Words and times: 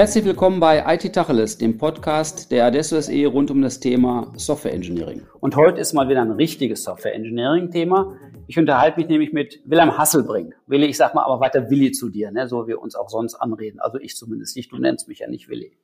Herzlich 0.00 0.24
willkommen 0.24 0.60
bei 0.60 0.82
IT 0.94 1.12
Tacheles, 1.12 1.58
dem 1.58 1.76
Podcast 1.76 2.50
der 2.50 2.64
Adesso 2.64 2.98
SE 2.98 3.26
rund 3.26 3.50
um 3.50 3.60
das 3.60 3.80
Thema 3.80 4.32
Software 4.34 4.72
Engineering. 4.72 5.26
Und 5.40 5.56
heute 5.56 5.78
ist 5.78 5.92
mal 5.92 6.08
wieder 6.08 6.22
ein 6.22 6.30
richtiges 6.30 6.84
Software 6.84 7.14
Engineering 7.14 7.70
Thema. 7.70 8.16
Ich 8.46 8.58
unterhalte 8.58 8.98
mich 8.98 9.10
nämlich 9.10 9.34
mit 9.34 9.60
Wilhelm 9.66 9.98
Hasselbring. 9.98 10.54
Willi, 10.66 10.86
ich 10.86 10.96
sag 10.96 11.14
mal 11.14 11.24
aber 11.24 11.40
weiter 11.40 11.68
Willi 11.68 11.92
zu 11.92 12.08
dir, 12.08 12.30
ne, 12.30 12.48
so 12.48 12.64
wie 12.64 12.68
wir 12.68 12.80
uns 12.80 12.94
auch 12.94 13.10
sonst 13.10 13.34
anreden. 13.34 13.78
Also 13.78 13.98
ich 13.98 14.16
zumindest 14.16 14.56
nicht. 14.56 14.72
Du 14.72 14.78
nennst 14.78 15.06
mich 15.06 15.18
ja 15.18 15.28
nicht 15.28 15.50
Willi, 15.50 15.76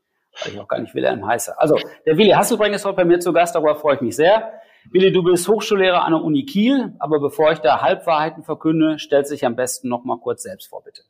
weil 0.42 0.54
ich 0.54 0.60
auch 0.60 0.68
gar 0.68 0.80
nicht 0.80 0.94
Wilhelm 0.94 1.26
heiße. 1.26 1.60
Also 1.60 1.76
der 2.06 2.16
Willi 2.16 2.30
Hasselbring 2.30 2.72
ist 2.72 2.86
heute 2.86 2.96
bei 2.96 3.04
mir 3.04 3.20
zu 3.20 3.34
Gast, 3.34 3.54
darüber 3.54 3.76
freue 3.76 3.96
ich 3.96 4.00
mich 4.00 4.16
sehr. 4.16 4.50
Willi, 4.92 5.12
du 5.12 5.24
bist 5.24 5.46
Hochschullehrer 5.46 6.06
an 6.06 6.12
der 6.12 6.22
Uni 6.22 6.46
Kiel, 6.46 6.94
aber 7.00 7.20
bevor 7.20 7.52
ich 7.52 7.58
da 7.58 7.82
Halbwahrheiten 7.82 8.44
verkünde, 8.44 8.98
stellt 8.98 9.26
sich 9.26 9.44
am 9.44 9.56
besten 9.56 9.90
noch 9.90 10.04
mal 10.04 10.16
kurz 10.16 10.42
selbst 10.42 10.70
vor, 10.70 10.82
bitte. 10.82 11.02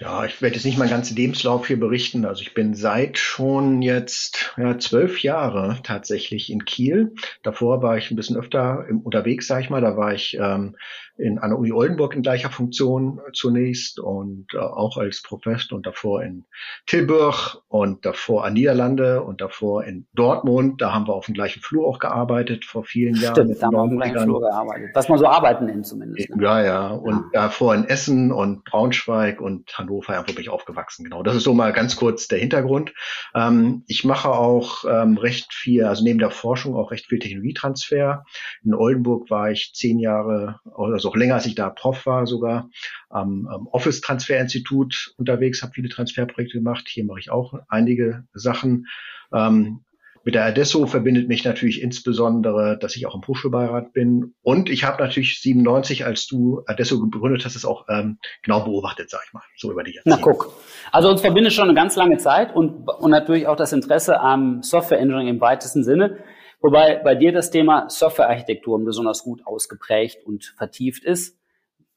Ja, 0.00 0.24
ich 0.24 0.40
werde 0.40 0.56
jetzt 0.56 0.64
nicht 0.64 0.78
meinen 0.78 0.88
ganzen 0.88 1.14
Lebenslauf 1.14 1.66
hier 1.66 1.78
berichten. 1.78 2.24
Also 2.24 2.40
ich 2.40 2.54
bin 2.54 2.74
seit 2.74 3.18
schon 3.18 3.82
jetzt 3.82 4.54
ja, 4.56 4.78
zwölf 4.78 5.22
Jahre 5.22 5.78
tatsächlich 5.82 6.50
in 6.50 6.64
Kiel. 6.64 7.14
Davor 7.42 7.82
war 7.82 7.98
ich 7.98 8.10
ein 8.10 8.16
bisschen 8.16 8.38
öfter 8.38 8.86
im, 8.88 9.00
unterwegs, 9.00 9.46
sag 9.46 9.60
ich 9.60 9.68
mal. 9.68 9.82
Da 9.82 9.98
war 9.98 10.14
ich 10.14 10.38
ähm, 10.40 10.74
in, 11.20 11.38
an 11.38 11.50
der 11.50 11.58
Uni 11.58 11.72
Oldenburg 11.72 12.14
in 12.14 12.22
gleicher 12.22 12.50
Funktion 12.50 13.20
zunächst 13.32 14.00
und 14.00 14.46
äh, 14.54 14.58
auch 14.58 14.96
als 14.96 15.22
Professor 15.22 15.76
und 15.76 15.86
davor 15.86 16.22
in 16.22 16.44
Tilburg 16.86 17.62
und 17.68 18.04
davor 18.06 18.44
an 18.44 18.54
Niederlande 18.54 19.22
und 19.22 19.40
davor 19.40 19.84
in 19.84 20.06
Dortmund. 20.14 20.80
Da 20.80 20.92
haben 20.92 21.06
wir 21.06 21.14
auf 21.14 21.26
dem 21.26 21.34
gleichen 21.34 21.60
Flur 21.60 21.86
auch 21.86 21.98
gearbeitet 21.98 22.64
vor 22.64 22.84
vielen 22.84 23.14
Jahren. 23.16 23.34
Stimmt, 23.34 23.60
da 23.60 23.66
haben 23.66 23.74
wir 23.74 23.80
auf 23.80 23.88
dem 23.88 23.98
gleichen 23.98 24.18
Flur 24.20 24.40
gearbeitet. 24.40 24.90
Was 24.94 25.08
man 25.08 25.18
so 25.18 25.26
arbeiten 25.26 25.66
nennt 25.66 25.86
zumindest. 25.86 26.30
Ne? 26.30 26.42
Ja, 26.42 26.64
ja. 26.64 26.88
Und 26.88 27.24
ja. 27.34 27.42
davor 27.42 27.74
in 27.74 27.84
Essen 27.84 28.32
und 28.32 28.64
Braunschweig 28.64 29.40
und 29.40 29.76
Hannover, 29.76 29.89
ja, 29.90 30.24
wo 30.26 30.32
bin 30.32 30.40
ich 30.40 30.48
aufgewachsen. 30.48 31.04
Genau. 31.04 31.22
Das 31.22 31.36
ist 31.36 31.44
so 31.44 31.54
mal 31.54 31.72
ganz 31.72 31.96
kurz 31.96 32.28
der 32.28 32.38
Hintergrund. 32.38 32.92
Ähm, 33.34 33.84
ich 33.86 34.04
mache 34.04 34.30
auch 34.30 34.84
ähm, 34.84 35.16
recht 35.16 35.52
viel, 35.52 35.84
also 35.84 36.04
neben 36.04 36.18
der 36.18 36.30
Forschung 36.30 36.76
auch 36.76 36.90
recht 36.90 37.06
viel 37.06 37.18
Technologietransfer. 37.18 38.24
In 38.64 38.74
Oldenburg 38.74 39.30
war 39.30 39.50
ich 39.50 39.72
zehn 39.74 39.98
Jahre, 39.98 40.60
also 40.76 41.10
auch 41.10 41.16
länger, 41.16 41.34
als 41.34 41.46
ich 41.46 41.54
da 41.54 41.70
Prof 41.70 42.06
war 42.06 42.26
sogar, 42.26 42.70
am, 43.08 43.46
am 43.48 43.66
Office 43.68 44.00
Transfer 44.00 44.38
Institut 44.38 45.14
unterwegs, 45.16 45.62
habe 45.62 45.72
viele 45.74 45.88
Transferprojekte 45.88 46.58
gemacht. 46.58 46.88
Hier 46.88 47.04
mache 47.04 47.20
ich 47.20 47.30
auch 47.30 47.54
einige 47.68 48.24
Sachen. 48.32 48.86
Ähm, 49.32 49.84
mit 50.22 50.34
der 50.34 50.44
Adesso 50.44 50.86
verbindet 50.86 51.28
mich 51.28 51.44
natürlich 51.44 51.82
insbesondere, 51.82 52.78
dass 52.78 52.96
ich 52.96 53.06
auch 53.06 53.14
im 53.14 53.26
Hochschulbeirat 53.26 53.92
bin. 53.92 54.34
Und 54.42 54.68
ich 54.68 54.84
habe 54.84 55.02
natürlich 55.02 55.40
97, 55.40 56.04
als 56.04 56.26
du 56.26 56.62
Adesso 56.66 57.00
gegründet 57.00 57.44
hast, 57.44 57.56
es 57.56 57.64
auch 57.64 57.86
ähm, 57.88 58.18
genau 58.42 58.60
beobachtet, 58.60 59.08
sag 59.10 59.20
ich 59.26 59.32
mal, 59.32 59.42
so 59.56 59.72
über 59.72 59.82
die 59.82 59.94
Jahrzehnte. 59.94 60.18
Na 60.18 60.22
guck. 60.22 60.52
Also 60.92 61.08
uns 61.08 61.22
verbindet 61.22 61.52
schon 61.52 61.64
eine 61.64 61.74
ganz 61.74 61.96
lange 61.96 62.18
Zeit 62.18 62.54
und, 62.54 62.88
und 62.88 63.10
natürlich 63.10 63.46
auch 63.46 63.56
das 63.56 63.72
Interesse 63.72 64.20
am 64.20 64.62
Software 64.62 64.98
Engineering 64.98 65.28
im 65.28 65.40
weitesten 65.40 65.84
Sinne. 65.84 66.18
Wobei 66.60 66.96
bei 66.96 67.14
dir 67.14 67.32
das 67.32 67.50
Thema 67.50 67.88
Softwarearchitektur 67.88 68.78
besonders 68.84 69.24
gut 69.24 69.46
ausgeprägt 69.46 70.26
und 70.26 70.54
vertieft 70.58 71.04
ist. 71.04 71.38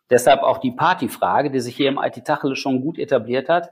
Deshalb 0.09 0.41
auch 0.41 0.59
die 0.59 0.71
Partyfrage, 0.71 1.51
die 1.51 1.59
sich 1.59 1.75
hier 1.75 1.89
im 1.89 1.99
IT-Tachel 2.01 2.55
schon 2.55 2.81
gut 2.81 2.97
etabliert 2.97 3.49
hat. 3.49 3.71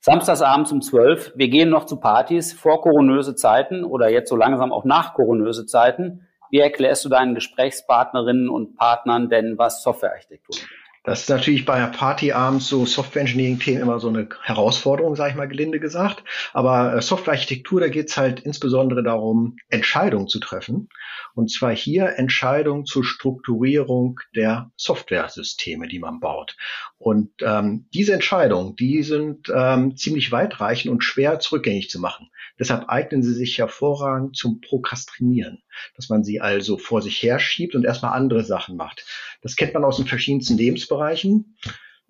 Samstagsabends 0.00 0.70
um 0.70 0.80
12, 0.80 1.32
wir 1.34 1.48
gehen 1.48 1.70
noch 1.70 1.84
zu 1.84 1.98
Partys 1.98 2.52
vor 2.52 2.80
koronöse 2.82 3.34
Zeiten 3.34 3.84
oder 3.84 4.08
jetzt 4.08 4.28
so 4.28 4.36
langsam 4.36 4.72
auch 4.72 4.84
nach 4.84 5.14
koronöse 5.14 5.66
Zeiten. 5.66 6.26
Wie 6.50 6.60
erklärst 6.60 7.04
du 7.04 7.08
deinen 7.08 7.34
Gesprächspartnerinnen 7.34 8.48
und 8.48 8.76
Partnern 8.76 9.28
denn, 9.28 9.58
was 9.58 9.82
Softwarearchitektur 9.82 10.56
ist? 10.56 10.66
Das 11.08 11.22
ist 11.22 11.30
natürlich 11.30 11.64
bei 11.64 11.72
einer 11.72 11.86
Party 11.86 12.32
abends 12.32 12.68
so 12.68 12.84
Software 12.84 13.22
Engineering 13.22 13.58
Themen 13.58 13.80
immer 13.80 13.98
so 13.98 14.08
eine 14.08 14.28
Herausforderung, 14.42 15.16
sage 15.16 15.30
ich 15.30 15.36
mal 15.36 15.48
gelinde 15.48 15.80
gesagt. 15.80 16.22
Aber 16.52 16.96
äh, 16.96 17.00
Softwarearchitektur, 17.00 17.80
da 17.80 17.88
geht 17.88 18.10
es 18.10 18.18
halt 18.18 18.40
insbesondere 18.40 19.02
darum, 19.02 19.56
Entscheidungen 19.70 20.28
zu 20.28 20.38
treffen. 20.38 20.90
Und 21.34 21.50
zwar 21.50 21.74
hier 21.74 22.18
Entscheidungen 22.18 22.84
zur 22.84 23.04
Strukturierung 23.04 24.20
der 24.36 24.70
Softwaresysteme, 24.76 25.88
die 25.88 25.98
man 25.98 26.20
baut. 26.20 26.58
Und 26.98 27.30
ähm, 27.40 27.86
diese 27.94 28.12
Entscheidungen, 28.12 28.76
die 28.76 29.02
sind 29.02 29.50
ähm, 29.54 29.96
ziemlich 29.96 30.30
weitreichend 30.30 30.92
und 30.92 31.04
schwer 31.04 31.40
zurückgängig 31.40 31.88
zu 31.88 32.00
machen. 32.00 32.28
Deshalb 32.58 32.88
eignen 32.88 33.22
sie 33.22 33.32
sich 33.32 33.56
hervorragend 33.56 34.36
zum 34.36 34.60
Prokrastinieren, 34.60 35.62
dass 35.96 36.08
man 36.08 36.24
sie 36.24 36.40
also 36.40 36.76
vor 36.76 37.00
sich 37.00 37.22
herschiebt 37.22 37.74
und 37.74 37.84
erstmal 37.84 38.14
andere 38.14 38.44
Sachen 38.44 38.76
macht. 38.76 39.06
Das 39.40 39.56
kennt 39.56 39.74
man 39.74 39.84
aus 39.84 39.96
den 39.96 40.06
verschiedensten 40.06 40.58
Lebensbereichen. 40.58 40.97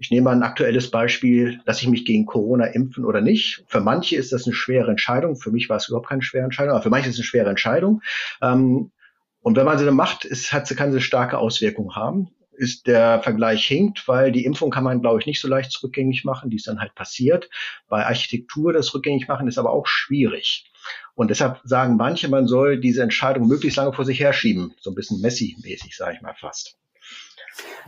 Ich 0.01 0.13
nehme 0.13 0.25
mal 0.25 0.37
ein 0.37 0.45
aktuelles 0.45 0.93
Beispiel, 0.93 1.61
dass 1.67 1.83
ich 1.83 1.89
mich 1.89 2.05
gegen 2.05 2.25
Corona 2.25 2.67
impfen 2.67 3.05
oder 3.05 3.21
nicht. 3.21 3.65
Für 3.67 3.81
manche 3.81 4.15
ist 4.15 4.33
das 4.33 4.47
eine 4.47 4.55
schwere 4.55 4.91
Entscheidung. 4.93 5.35
Für 5.35 5.51
mich 5.51 5.69
war 5.69 5.77
es 5.77 5.89
überhaupt 5.89 6.09
keine 6.09 6.23
schwere 6.23 6.45
Entscheidung, 6.45 6.75
aber 6.75 6.83
für 6.83 6.91
manche 6.91 7.09
ist 7.09 7.17
es 7.17 7.21
eine 7.21 7.27
schwere 7.27 7.51
Entscheidung. 7.51 8.03
Ähm, 8.41 8.93
und 9.41 9.57
wenn 9.57 9.65
man 9.65 9.77
sie 9.77 9.85
dann 9.85 9.97
macht, 9.97 10.25
ist, 10.25 10.53
hat, 10.53 10.69
kann 10.77 10.93
sie 10.93 11.01
starke 11.01 11.39
Auswirkungen 11.39 11.97
haben. 11.97 12.29
Ist 12.53 12.87
der 12.87 13.23
Vergleich 13.23 13.67
hinkt, 13.67 14.07
weil 14.07 14.31
die 14.31 14.45
Impfung 14.45 14.71
kann 14.71 14.85
man, 14.85 15.01
glaube 15.01 15.21
ich, 15.21 15.27
nicht 15.27 15.41
so 15.41 15.49
leicht 15.49 15.83
rückgängig 15.83 16.25
machen. 16.25 16.51
Die 16.51 16.57
ist 16.57 16.69
dann 16.69 16.81
halt 16.81 16.95
passiert. 16.95 17.51
Bei 17.89 18.07
Architektur 18.07 18.73
das 18.73 18.95
rückgängig 18.95 19.27
machen 19.27 19.49
ist 19.49 19.59
aber 19.59 19.71
auch 19.71 19.87
schwierig. 19.87 20.71
Und 21.15 21.31
deshalb 21.31 21.61
sagen 21.65 21.97
manche, 21.97 22.29
man 22.29 22.47
soll 22.47 22.79
diese 22.79 23.03
Entscheidung 23.03 23.49
möglichst 23.49 23.77
lange 23.77 23.93
vor 23.93 24.05
sich 24.05 24.21
herschieben. 24.21 24.75
So 24.81 24.91
ein 24.91 24.95
bisschen 24.95 25.21
Messi-mäßig, 25.21 25.97
sage 25.97 26.15
ich 26.17 26.23
mal 26.23 26.35
fast. 26.35 26.77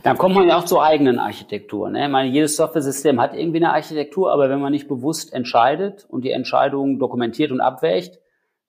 Dann 0.03 0.17
kommt 0.17 0.35
man 0.35 0.47
ja 0.47 0.57
auch 0.57 0.65
zur 0.65 0.83
eigenen 0.83 1.19
Architektur. 1.19 1.89
Ne? 1.89 2.05
Ich 2.05 2.11
meine, 2.11 2.29
jedes 2.29 2.55
Software-System 2.55 3.21
hat 3.21 3.35
irgendwie 3.35 3.57
eine 3.57 3.73
Architektur, 3.73 4.31
aber 4.31 4.49
wenn 4.49 4.59
man 4.59 4.71
nicht 4.71 4.87
bewusst 4.87 5.33
entscheidet 5.33 6.05
und 6.09 6.23
die 6.23 6.31
Entscheidung 6.31 6.99
dokumentiert 6.99 7.51
und 7.51 7.61
abwägt, 7.61 8.19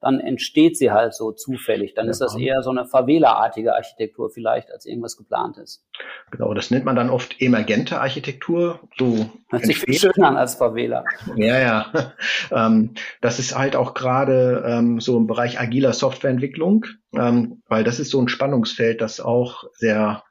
dann 0.03 0.19
entsteht 0.19 0.77
sie 0.77 0.91
halt 0.91 1.15
so 1.15 1.31
zufällig. 1.31 1.95
Dann 1.95 2.07
ja. 2.07 2.11
ist 2.11 2.21
das 2.21 2.37
eher 2.37 2.61
so 2.63 2.71
eine 2.71 2.85
Favela-artige 2.85 3.75
Architektur 3.75 4.31
vielleicht, 4.31 4.71
als 4.73 4.85
irgendwas 4.85 5.17
geplant 5.17 5.59
ist. 5.59 5.87
Genau, 6.33 6.53
das 6.55 6.73
nennt 6.73 6.85
man 6.85 6.97
dann 6.97 7.09
oft 7.09 7.41
emergente 7.41 8.01
Architektur. 8.01 8.81
So 8.99 9.31
Hört 9.49 9.65
sich 9.65 9.79
viel 9.79 9.95
schöner 9.95 10.29
an 10.29 10.37
als 10.37 10.57
Favela. 10.57 11.05
Ja, 11.37 11.59
ja. 11.59 11.87
Ähm, 12.51 12.95
das 13.21 13.39
ist 13.39 13.57
halt 13.57 13.77
auch 13.77 13.95
gerade 13.95 14.65
ähm, 14.67 15.01
so 15.01 15.17
im 15.17 15.27
Bereich 15.27 15.61
agiler 15.61 15.93
Softwareentwicklung, 15.93 16.85
ähm, 17.15 17.63
weil 17.69 17.85
das 17.85 17.99
ist 18.01 18.11
so 18.11 18.21
ein 18.21 18.29
Spannungsfeld, 18.29 19.01
das 19.01 19.21
auch 19.21 19.65
sehr 19.75 20.23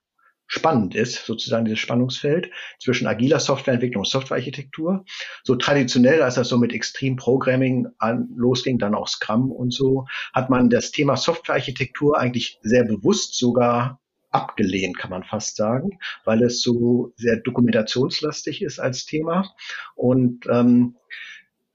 spannend 0.51 0.95
ist, 0.95 1.25
sozusagen 1.25 1.63
dieses 1.63 1.79
Spannungsfeld 1.79 2.51
zwischen 2.78 3.07
agiler 3.07 3.39
Softwareentwicklung 3.39 4.01
und 4.01 4.09
Softwarearchitektur. 4.09 5.06
So 5.45 5.56
traditionell, 5.56 6.22
als 6.22 6.35
das 6.35 6.50
so 6.50 6.57
mit 6.57 6.73
Extreme 6.73 7.16
Programming 7.16 7.88
an, 8.00 8.28
losging, 8.35 8.78
dann 8.78 8.94
auch 8.94 9.07
Scrum 9.07 9.50
und 9.50 9.73
so, 9.73 10.07
hat 10.34 10.50
man 10.50 10.69
das 10.69 10.91
Thema 10.91 11.16
Softwarearchitektur 11.16 12.19
eigentlich 12.19 12.59
sehr 12.63 12.84
bewusst 12.84 13.38
sogar 13.38 14.01
abgelehnt, 14.29 14.97
kann 14.97 15.09
man 15.09 15.23
fast 15.23 15.56
sagen, 15.56 16.00
weil 16.25 16.44
es 16.44 16.62
so 16.62 17.13
sehr 17.16 17.38
dokumentationslastig 17.38 18.62
ist 18.62 18.79
als 18.79 19.06
Thema. 19.06 19.50
Und 19.95 20.47
ähm, 20.47 20.97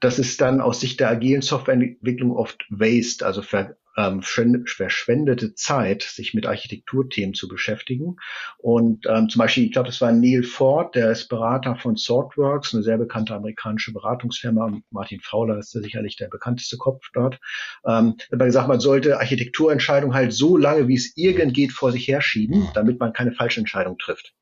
das 0.00 0.19
ist 0.19 0.43
dann 0.43 0.60
aus 0.60 0.81
Sicht 0.81 1.00
der 1.00 1.08
agilen 1.08 1.41
Softwareentwicklung 1.41 2.37
oft 2.37 2.66
Waste, 2.69 3.25
also 3.25 3.41
ver 3.41 3.76
ähm, 3.97 4.23
verschwendete 4.23 5.55
Zeit, 5.55 6.03
sich 6.03 6.34
mit 6.34 6.47
Architekturthemen 6.47 7.34
zu 7.34 7.49
beschäftigen. 7.49 8.17
Und 8.59 9.07
ähm, 9.07 9.29
zum 9.29 9.41
Beispiel, 9.41 9.65
ich 9.65 9.73
glaube, 9.73 9.89
das 9.89 10.01
war 10.01 10.12
Neil 10.12 10.43
Ford, 10.43 10.95
der 10.95 11.11
ist 11.11 11.29
Berater 11.29 11.77
von 11.77 11.97
Swordworks, 11.97 12.75
eine 12.75 12.83
sehr 12.83 12.99
bekannte 12.99 13.35
amerikanische 13.35 13.93
Beratungsfirma. 13.93 14.79
Martin 14.91 15.21
Fowler 15.21 15.59
ist 15.59 15.71
sicherlich 15.71 16.17
der 16.17 16.29
bekannteste 16.29 16.77
Kopf 16.77 17.06
dort. 17.15 17.39
Ähm, 17.87 18.17
hat 18.31 18.39
man 18.39 18.49
gesagt, 18.49 18.69
man 18.69 18.81
sollte 18.81 19.19
Architekturentscheidungen 19.19 20.15
halt 20.15 20.33
so 20.33 20.56
lange, 20.56 20.89
wie 20.89 20.97
es 20.97 21.17
irgend 21.17 21.55
geht, 21.55 21.73
vor 21.73 21.93
sich 21.93 22.06
herschieben, 22.06 22.69
damit 22.75 23.01
man 23.01 23.12
keine 23.12 23.32
falsche 23.32 23.61
Entscheidung 23.61 23.97
trifft. 23.99 24.35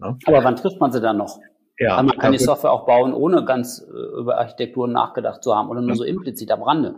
Ja? 0.00 0.16
Aber 0.26 0.44
wann 0.44 0.56
trifft 0.56 0.80
man 0.80 0.90
sie 0.90 1.00
dann 1.00 1.18
noch? 1.18 1.38
Ja, 1.78 1.96
Weil 1.96 2.04
man 2.04 2.18
kann 2.18 2.32
die 2.32 2.38
Software 2.38 2.72
auch 2.72 2.84
bauen, 2.84 3.14
ohne 3.14 3.44
ganz 3.44 3.80
äh, 3.80 4.20
über 4.20 4.38
Architektur 4.38 4.86
nachgedacht 4.86 5.42
zu 5.42 5.54
haben 5.54 5.70
oder 5.70 5.80
nur 5.80 5.96
so 5.96 6.04
implizit 6.04 6.50
am 6.50 6.62
Rande 6.62 6.96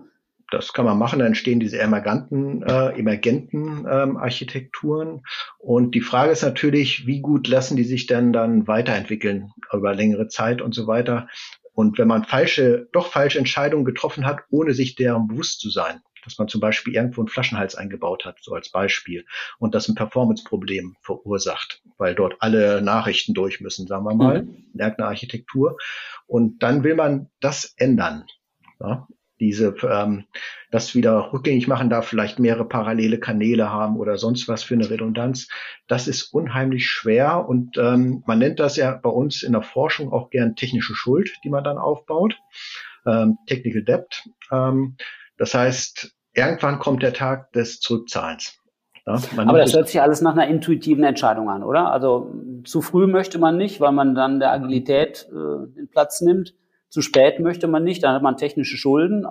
das 0.53 0.73
kann 0.73 0.85
man 0.85 0.99
machen, 0.99 1.19
dann 1.19 1.29
entstehen 1.29 1.61
diese 1.61 1.79
emergenten, 1.79 2.63
äh, 2.63 2.91
emergenten 2.99 3.87
ähm, 3.91 4.17
Architekturen. 4.17 5.23
Und 5.59 5.95
die 5.95 6.01
Frage 6.01 6.33
ist 6.33 6.43
natürlich, 6.43 7.07
wie 7.07 7.21
gut 7.21 7.49
lassen 7.49 7.77
die 7.77 7.85
sich 7.85 8.07
denn 8.07 8.33
dann 8.33 8.67
weiterentwickeln 8.67 9.51
über 9.73 9.95
längere 9.95 10.29
Zeit 10.29 10.61
und 10.61 10.75
so 10.75 10.87
weiter. 10.87 11.29
Und 11.73 11.99
wenn 11.99 12.09
man 12.09 12.25
falsche, 12.25 12.89
doch 12.93 13.07
falsche 13.07 13.39
Entscheidungen 13.39 13.87
getroffen 13.87 14.27
hat, 14.27 14.41
ohne 14.51 14.75
sich 14.75 14.95
deren 14.95 15.29
bewusst 15.29 15.61
zu 15.61 15.71
sein, 15.71 16.01
dass 16.25 16.39
man 16.39 16.49
zum 16.49 16.61
Beispiel 16.61 16.95
irgendwo 16.95 17.23
einen 17.23 17.29
Flaschenhals 17.29 17.75
eingebaut 17.75 18.27
hat, 18.27 18.37
so 18.43 18.53
als 18.53 18.71
Beispiel, 18.71 19.25
und 19.59 19.75
das 19.75 19.89
ein 19.89 19.95
Performance-Problem 19.95 20.97
verursacht, 21.01 21.83
weil 21.97 22.15
dort 22.15 22.37
alle 22.41 22.83
Nachrichten 22.83 23.33
durch 23.33 23.61
müssen, 23.61 23.87
sagen 23.87 24.05
wir 24.05 24.15
mal, 24.15 24.43
mhm. 24.43 24.67
irgendeine 24.75 25.09
Architektur. 25.09 25.79
Und 26.27 26.63
dann 26.63 26.85
will 26.85 26.95
man 26.95 27.31
das 27.41 27.73
ändern. 27.79 28.27
Ja? 28.79 29.09
Diese 29.43 29.75
ähm, 29.83 30.25
das 30.71 30.95
wieder 30.95 31.33
rückgängig 31.33 31.67
machen 31.67 31.91
darf, 31.91 32.07
vielleicht 32.07 32.39
mehrere 32.39 32.67
parallele 32.67 33.19
Kanäle 33.19 33.71
haben 33.71 33.97
oder 33.97 34.17
sonst 34.17 34.49
was 34.49 34.63
für 34.63 34.75
eine 34.75 34.89
Redundanz. 34.89 35.49
Das 35.89 36.07
ist 36.07 36.33
unheimlich 36.33 36.87
schwer 36.87 37.47
und 37.49 37.77
ähm, 37.77 38.23
man 38.27 38.39
nennt 38.39 38.61
das 38.61 38.77
ja 38.77 38.93
bei 38.95 39.11
uns 39.11 39.43
in 39.43 39.53
der 39.53 39.63
Forschung 39.63 40.13
auch 40.13 40.31
gern 40.31 40.55
technische 40.55 40.95
Schuld, 40.95 41.33
die 41.45 41.51
man 41.51 41.65
dann 41.65 41.77
aufbaut. 41.77 42.39
ähm, 43.05 43.37
Technical 43.47 43.83
Debt. 43.83 44.23
Ähm, 44.51 44.97
das 45.37 45.55
heißt, 45.55 46.15
irgendwann 46.35 46.79
kommt 46.79 47.03
der 47.03 47.13
Tag 47.13 47.53
des 47.53 47.81
Zurückzahlens. 47.81 48.59
Ja, 49.05 49.21
Aber 49.37 49.59
das 49.59 49.75
hört 49.75 49.89
sich 49.89 50.01
alles 50.01 50.21
nach 50.21 50.35
einer 50.35 50.47
intuitiven 50.47 51.03
Entscheidung 51.03 51.51
an, 51.51 51.65
oder? 51.65 51.91
Also 51.91 52.33
zu 52.63 52.81
früh 52.81 53.09
möchte 53.09 53.41
man 53.41 53.57
nicht, 53.57 53.81
weil 53.81 53.91
man 53.91 54.15
dann 54.15 54.39
der 54.39 54.53
Agilität 54.53 55.29
äh, 55.29 55.67
den 55.75 55.89
Platz 55.91 56.21
nimmt. 56.21 56.55
Zu 56.93 57.01
spät 57.01 57.41
möchte 57.41 57.69
man 57.69 57.85
nicht, 57.85 58.03
dann 58.03 58.15
hat 58.15 58.23
man 58.23 58.37
technische 58.37 58.77
Schulden. 58.77 59.25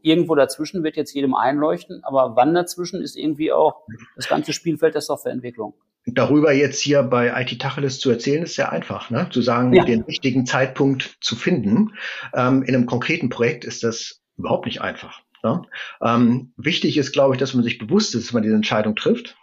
Irgendwo 0.00 0.36
dazwischen 0.36 0.84
wird 0.84 0.94
jetzt 0.96 1.12
jedem 1.12 1.34
einleuchten, 1.34 2.04
aber 2.04 2.36
wann 2.36 2.54
dazwischen 2.54 3.02
ist 3.02 3.16
irgendwie 3.16 3.50
auch 3.50 3.82
das 4.14 4.28
ganze 4.28 4.52
Spielfeld 4.52 4.94
der 4.94 5.00
Softwareentwicklung. 5.00 5.74
Darüber 6.06 6.52
jetzt 6.52 6.80
hier 6.80 7.02
bei 7.02 7.42
IT 7.42 7.60
Tacheles 7.60 7.98
zu 7.98 8.10
erzählen, 8.10 8.44
ist 8.44 8.54
sehr 8.54 8.70
einfach. 8.70 9.10
Ne? 9.10 9.26
Zu 9.32 9.42
sagen, 9.42 9.72
ja. 9.72 9.84
den 9.84 10.02
richtigen 10.02 10.46
Zeitpunkt 10.46 11.16
zu 11.20 11.34
finden. 11.34 11.94
Ähm, 12.32 12.62
in 12.62 12.76
einem 12.76 12.86
konkreten 12.86 13.28
Projekt 13.28 13.64
ist 13.64 13.82
das 13.82 14.22
überhaupt 14.36 14.66
nicht 14.66 14.80
einfach. 14.80 15.20
Ne? 15.42 15.62
Ähm, 16.00 16.52
wichtig 16.56 16.96
ist, 16.96 17.10
glaube 17.10 17.34
ich, 17.34 17.40
dass 17.40 17.54
man 17.54 17.64
sich 17.64 17.78
bewusst 17.78 18.14
ist, 18.14 18.28
dass 18.28 18.32
man 18.32 18.44
diese 18.44 18.54
Entscheidung 18.54 18.94
trifft. 18.94 19.36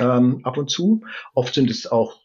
Ähm, 0.00 0.40
ab 0.42 0.56
und 0.56 0.72
zu. 0.72 1.02
Oft 1.34 1.54
sind 1.54 1.70
es 1.70 1.86
auch 1.86 2.21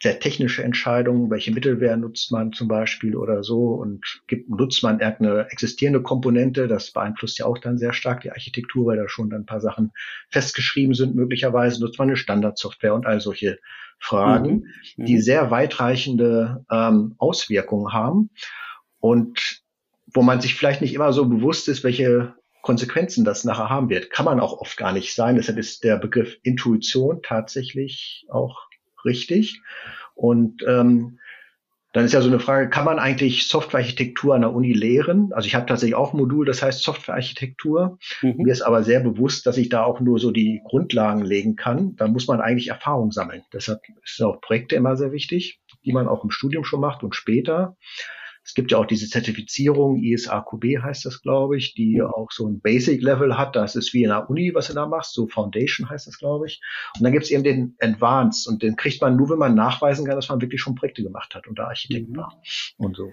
sehr 0.00 0.20
technische 0.20 0.62
Entscheidungen, 0.62 1.30
welche 1.30 1.50
Mittelwehr 1.50 1.96
nutzt 1.96 2.30
man 2.30 2.52
zum 2.52 2.68
Beispiel 2.68 3.16
oder 3.16 3.42
so 3.42 3.72
und 3.72 4.22
gibt, 4.28 4.48
nutzt 4.48 4.82
man 4.82 5.00
irgendeine 5.00 5.50
existierende 5.50 6.02
Komponente, 6.02 6.68
das 6.68 6.92
beeinflusst 6.92 7.38
ja 7.38 7.46
auch 7.46 7.58
dann 7.58 7.78
sehr 7.78 7.92
stark 7.92 8.20
die 8.20 8.30
Architektur, 8.30 8.86
weil 8.86 8.96
da 8.96 9.08
schon 9.08 9.28
dann 9.28 9.42
ein 9.42 9.46
paar 9.46 9.60
Sachen 9.60 9.92
festgeschrieben 10.28 10.94
sind. 10.94 11.16
Möglicherweise 11.16 11.80
nutzt 11.80 11.98
man 11.98 12.08
eine 12.08 12.16
Standardsoftware 12.16 12.94
und 12.94 13.06
all 13.06 13.20
solche 13.20 13.58
Fragen, 13.98 14.68
mhm. 14.96 15.04
die 15.04 15.16
mhm. 15.16 15.20
sehr 15.20 15.50
weitreichende 15.50 16.64
ähm, 16.70 17.16
Auswirkungen 17.18 17.92
haben 17.92 18.30
und 19.00 19.62
wo 20.14 20.22
man 20.22 20.40
sich 20.40 20.54
vielleicht 20.54 20.80
nicht 20.80 20.94
immer 20.94 21.12
so 21.12 21.26
bewusst 21.26 21.68
ist, 21.68 21.82
welche 21.82 22.34
Konsequenzen 22.62 23.24
das 23.24 23.44
nachher 23.44 23.68
haben 23.68 23.88
wird. 23.88 24.10
Kann 24.10 24.24
man 24.24 24.40
auch 24.40 24.60
oft 24.60 24.76
gar 24.76 24.92
nicht 24.92 25.14
sein. 25.14 25.36
Deshalb 25.36 25.58
ist 25.58 25.84
der 25.84 25.96
Begriff 25.96 26.38
Intuition 26.42 27.20
tatsächlich 27.22 28.26
auch 28.30 28.67
richtig. 29.04 29.62
Und 30.14 30.62
ähm, 30.66 31.18
dann 31.92 32.04
ist 32.04 32.12
ja 32.12 32.20
so 32.20 32.28
eine 32.28 32.38
Frage, 32.38 32.68
kann 32.68 32.84
man 32.84 32.98
eigentlich 32.98 33.48
Softwarearchitektur 33.48 34.34
an 34.34 34.42
der 34.42 34.52
Uni 34.52 34.72
lehren? 34.72 35.32
Also 35.32 35.46
ich 35.46 35.54
habe 35.54 35.64
tatsächlich 35.66 35.94
auch 35.94 36.12
ein 36.12 36.18
Modul, 36.18 36.44
das 36.44 36.62
heißt 36.62 36.82
Softwarearchitektur. 36.82 37.98
Mhm. 38.20 38.34
Mir 38.36 38.52
ist 38.52 38.62
aber 38.62 38.82
sehr 38.82 39.00
bewusst, 39.00 39.46
dass 39.46 39.56
ich 39.56 39.70
da 39.70 39.84
auch 39.84 40.00
nur 40.00 40.18
so 40.18 40.30
die 40.30 40.60
Grundlagen 40.64 41.22
legen 41.24 41.56
kann. 41.56 41.96
Da 41.96 42.06
muss 42.06 42.28
man 42.28 42.40
eigentlich 42.40 42.68
Erfahrung 42.68 43.10
sammeln. 43.10 43.42
Deshalb 43.52 43.80
sind 44.04 44.26
auch 44.26 44.40
Projekte 44.40 44.76
immer 44.76 44.96
sehr 44.96 45.12
wichtig, 45.12 45.60
die 45.84 45.92
man 45.92 46.08
auch 46.08 46.24
im 46.24 46.30
Studium 46.30 46.64
schon 46.64 46.80
macht 46.80 47.02
und 47.02 47.16
später. 47.16 47.76
Es 48.48 48.54
gibt 48.54 48.72
ja 48.72 48.78
auch 48.78 48.86
diese 48.86 49.10
Zertifizierung, 49.10 50.02
ISAQB 50.02 50.82
heißt 50.82 51.04
das, 51.04 51.20
glaube 51.20 51.58
ich, 51.58 51.74
die 51.74 52.00
auch 52.00 52.30
so 52.30 52.48
ein 52.48 52.60
Basic-Level 52.60 53.36
hat. 53.36 53.54
Das 53.54 53.76
ist 53.76 53.92
wie 53.92 54.04
in 54.04 54.08
der 54.08 54.30
Uni, 54.30 54.52
was 54.54 54.68
du 54.68 54.72
da 54.72 54.86
machst. 54.86 55.12
So 55.12 55.26
Foundation 55.26 55.90
heißt 55.90 56.06
das, 56.06 56.18
glaube 56.18 56.46
ich. 56.46 56.62
Und 56.96 57.04
dann 57.04 57.12
gibt 57.12 57.26
es 57.26 57.30
eben 57.30 57.44
den 57.44 57.76
Advanced 57.78 58.48
und 58.48 58.62
den 58.62 58.74
kriegt 58.74 59.02
man 59.02 59.16
nur, 59.16 59.28
wenn 59.28 59.38
man 59.38 59.54
nachweisen 59.54 60.06
kann, 60.06 60.16
dass 60.16 60.30
man 60.30 60.40
wirklich 60.40 60.62
schon 60.62 60.76
Projekte 60.76 61.02
gemacht 61.02 61.34
hat 61.34 61.46
und 61.46 61.58
da 61.58 61.64
Architekt 61.64 62.08
mhm. 62.08 62.16
war 62.16 62.40
und 62.78 62.96
so. 62.96 63.12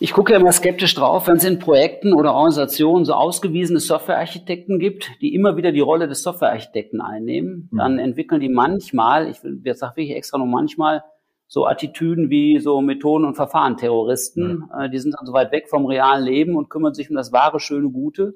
Ich 0.00 0.14
gucke 0.14 0.32
ja 0.32 0.38
immer 0.38 0.52
skeptisch 0.52 0.94
drauf, 0.94 1.28
wenn 1.28 1.36
es 1.36 1.44
in 1.44 1.58
Projekten 1.58 2.14
oder 2.14 2.32
Organisationen 2.32 3.04
so 3.04 3.12
ausgewiesene 3.12 3.80
Softwarearchitekten 3.80 4.78
gibt, 4.78 5.10
die 5.20 5.34
immer 5.34 5.58
wieder 5.58 5.72
die 5.72 5.80
Rolle 5.80 6.08
des 6.08 6.22
Softwarearchitekten 6.22 7.02
einnehmen, 7.02 7.68
mhm. 7.70 7.76
dann 7.76 7.98
entwickeln 7.98 8.40
die 8.40 8.48
manchmal, 8.48 9.28
ich 9.28 9.44
will 9.44 9.60
jetzt 9.62 9.80
sage 9.80 9.96
wirklich 9.96 10.16
extra 10.16 10.38
nur 10.38 10.46
manchmal, 10.46 11.02
so 11.48 11.66
Attitüden 11.66 12.30
wie 12.30 12.60
so 12.60 12.80
Methoden- 12.80 13.24
und 13.24 13.34
Verfahrenterroristen. 13.34 14.68
Ja. 14.70 14.84
Äh, 14.84 14.90
die 14.90 14.98
sind 14.98 15.18
also 15.18 15.32
weit 15.32 15.50
weg 15.50 15.68
vom 15.68 15.86
realen 15.86 16.24
Leben 16.24 16.56
und 16.56 16.68
kümmern 16.68 16.94
sich 16.94 17.10
um 17.10 17.16
das 17.16 17.32
wahre, 17.32 17.58
schöne, 17.58 17.90
Gute. 17.90 18.34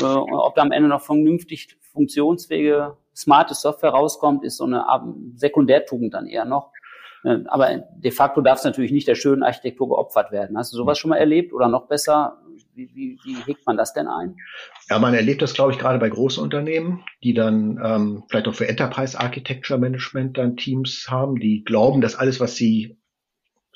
Äh, 0.00 0.04
und 0.04 0.32
ob 0.32 0.54
da 0.56 0.62
am 0.62 0.72
Ende 0.72 0.88
noch 0.88 1.00
vernünftig 1.00 1.78
funktionsfähige, 1.92 2.96
smarte 3.14 3.54
Software 3.54 3.90
rauskommt, 3.90 4.44
ist 4.44 4.56
so 4.56 4.64
eine 4.64 4.84
Sekundärtugend 5.36 6.12
dann 6.12 6.26
eher 6.26 6.44
noch. 6.44 6.72
Äh, 7.24 7.38
aber 7.46 7.84
de 7.96 8.10
facto 8.10 8.40
darf 8.40 8.58
es 8.58 8.64
natürlich 8.64 8.92
nicht 8.92 9.08
der 9.08 9.14
schönen 9.14 9.44
Architektur 9.44 9.88
geopfert 9.88 10.32
werden. 10.32 10.58
Hast 10.58 10.72
du 10.72 10.76
sowas 10.76 10.98
schon 10.98 11.10
mal 11.10 11.18
erlebt 11.18 11.52
oder 11.52 11.68
noch 11.68 11.86
besser? 11.86 12.38
Wie, 12.74 12.90
wie, 12.94 13.18
wie 13.24 13.36
hegt 13.44 13.66
man 13.66 13.76
das 13.76 13.92
denn 13.92 14.06
ein? 14.06 14.36
Ja, 14.88 14.98
man 14.98 15.14
erlebt 15.14 15.42
das, 15.42 15.54
glaube 15.54 15.72
ich, 15.72 15.78
gerade 15.78 15.98
bei 15.98 16.08
großen 16.08 16.42
Unternehmen, 16.42 17.04
die 17.22 17.34
dann 17.34 17.80
ähm, 17.82 18.24
vielleicht 18.28 18.48
auch 18.48 18.54
für 18.54 18.68
Enterprise 18.68 19.18
Architecture 19.18 19.78
Management 19.78 20.38
dann 20.38 20.56
Teams 20.56 21.06
haben, 21.08 21.36
die 21.38 21.64
glauben, 21.64 22.00
dass 22.00 22.14
alles, 22.14 22.40
was 22.40 22.56
sie 22.56 22.96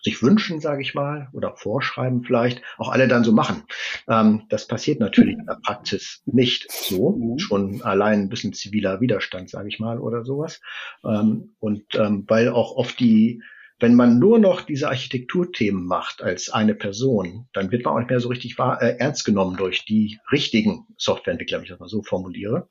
sich 0.05 0.23
wünschen, 0.23 0.61
sage 0.61 0.83
ich 0.83 0.95
mal, 0.95 1.29
oder 1.33 1.57
vorschreiben 1.57 2.23
vielleicht, 2.25 2.63
auch 2.77 2.91
alle 2.91 3.09
dann 3.09 3.25
so 3.25 3.33
machen. 3.33 3.65
Ähm, 4.07 4.43
das 4.51 4.67
passiert 4.67 5.01
natürlich 5.01 5.37
in 5.39 5.47
der 5.47 5.59
Praxis 5.65 6.23
nicht 6.27 6.71
so. 6.71 7.13
Mhm. 7.13 7.39
Schon 7.39 7.83
allein 7.83 8.21
ein 8.21 8.29
bisschen 8.29 8.53
ziviler 8.53 9.01
Widerstand, 9.01 9.49
sage 9.49 9.69
ich 9.69 9.81
mal, 9.81 9.99
oder 9.99 10.25
sowas. 10.25 10.61
Ähm, 11.05 11.57
und 11.59 11.95
ähm, 11.95 12.25
weil 12.29 12.51
auch 12.51 12.77
oft 12.77 13.01
die 13.01 13.43
wenn 13.81 13.95
man 13.95 14.19
nur 14.19 14.39
noch 14.39 14.63
diese 14.63 14.89
Architekturthemen 14.89 15.85
macht 15.85 16.23
als 16.23 16.51
eine 16.51 16.75
Person, 16.75 17.49
dann 17.53 17.71
wird 17.71 17.85
man 17.85 17.95
auch 17.95 17.99
nicht 17.99 18.11
mehr 18.11 18.21
so 18.21 18.29
richtig 18.29 18.59
wahr, 18.59 18.81
äh, 18.81 18.97
ernst 18.99 19.25
genommen 19.25 19.57
durch 19.57 19.85
die 19.85 20.19
richtigen 20.31 20.87
Softwareentwickler, 20.97 21.59
wenn 21.59 21.65
ich 21.65 21.71
das 21.71 21.81
mal 21.81 21.89
so 21.89 22.03
formuliere. 22.03 22.69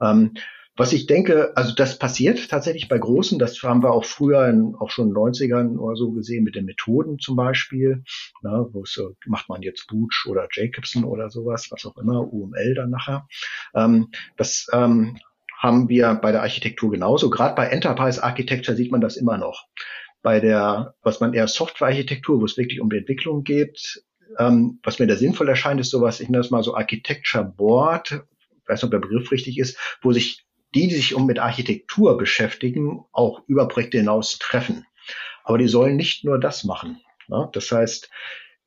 Ähm, 0.00 0.34
was 0.76 0.92
ich 0.92 1.06
denke, 1.06 1.52
also 1.56 1.74
das 1.74 1.98
passiert 1.98 2.48
tatsächlich 2.48 2.88
bei 2.88 2.98
Großen, 2.98 3.38
das 3.38 3.62
haben 3.62 3.82
wir 3.82 3.92
auch 3.92 4.04
früher, 4.04 4.48
in, 4.48 4.74
auch 4.76 4.90
schon 4.90 5.08
in 5.08 5.14
den 5.14 5.22
90ern 5.22 5.78
oder 5.78 5.94
so 5.94 6.12
gesehen, 6.12 6.44
mit 6.44 6.54
den 6.54 6.64
Methoden 6.64 7.18
zum 7.18 7.36
Beispiel, 7.36 8.02
na, 8.40 8.66
wo 8.72 8.84
es, 8.84 8.94
so, 8.94 9.14
macht 9.26 9.48
man 9.48 9.62
jetzt 9.62 9.88
Booch 9.88 10.26
oder 10.26 10.48
Jacobson 10.50 11.04
oder 11.04 11.28
sowas, 11.28 11.68
was 11.70 11.84
auch 11.84 11.98
immer, 11.98 12.32
UML 12.32 12.74
dann 12.74 12.90
nachher. 12.90 13.26
Ähm, 13.74 14.08
das 14.36 14.68
ähm, 14.72 15.18
haben 15.58 15.90
wir 15.90 16.14
bei 16.14 16.32
der 16.32 16.40
Architektur 16.40 16.90
genauso. 16.90 17.28
Gerade 17.28 17.54
bei 17.54 17.66
Enterprise 17.66 18.22
Architecture 18.22 18.74
sieht 18.74 18.90
man 18.90 19.02
das 19.02 19.18
immer 19.18 19.36
noch. 19.36 19.66
Bei 20.22 20.40
der, 20.40 20.94
was 21.02 21.20
man 21.20 21.32
eher 21.32 21.48
Softwarearchitektur, 21.48 22.40
wo 22.40 22.44
es 22.44 22.56
wirklich 22.56 22.80
um 22.80 22.90
die 22.90 22.98
Entwicklung 22.98 23.42
geht, 23.42 24.04
ähm, 24.38 24.78
was 24.82 24.98
mir 24.98 25.06
da 25.06 25.16
sinnvoll 25.16 25.48
erscheint, 25.48 25.80
ist 25.80 25.90
sowas, 25.90 26.20
ich 26.20 26.28
nenne 26.28 26.42
das 26.42 26.50
mal 26.50 26.62
so 26.62 26.74
Architecture 26.74 27.44
Board, 27.44 28.12
ich 28.12 28.68
weiß 28.68 28.82
nicht, 28.82 28.84
ob 28.84 28.90
der 28.90 28.98
Begriff 28.98 29.30
richtig 29.32 29.58
ist, 29.58 29.78
wo 30.02 30.12
sich 30.12 30.46
die, 30.74 30.88
die 30.88 30.94
sich 30.94 31.14
um 31.14 31.26
mit 31.26 31.38
Architektur 31.38 32.16
beschäftigen, 32.16 33.04
auch 33.12 33.42
über 33.48 33.66
Projekte 33.66 33.98
hinaus 33.98 34.38
treffen. 34.38 34.86
Aber 35.42 35.58
die 35.58 35.68
sollen 35.68 35.96
nicht 35.96 36.24
nur 36.24 36.38
das 36.38 36.64
machen. 36.64 37.00
Ne? 37.28 37.48
Das 37.52 37.72
heißt, 37.72 38.08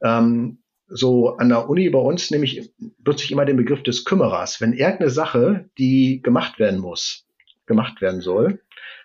ähm, 0.02 0.60
so 0.88 1.38
an 1.38 1.50
der 1.50 1.70
Uni 1.70 1.90
bei 1.90 2.00
uns 2.00 2.30
nämlich 2.30 2.74
nutze 3.06 3.24
ich 3.24 3.32
immer 3.32 3.46
den 3.46 3.58
Begriff 3.58 3.84
des 3.84 4.04
Kümmerers. 4.04 4.60
Wenn 4.60 4.74
irgendeine 4.74 5.10
Sache, 5.10 5.70
die 5.78 6.22
gemacht 6.22 6.60
werden 6.60 6.80
muss, 6.80 7.26
gemacht 7.66 8.02
werden 8.02 8.22
soll, 8.22 8.62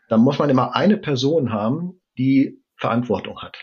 dann 0.09 0.21
muss 0.21 0.39
man 0.39 0.51
immer 0.51 0.75
eine 0.75 0.97
Person 0.97 1.53
haben, 1.53 1.98
die 2.19 2.63
Verantwortung 2.77 3.41
hat 3.41 3.57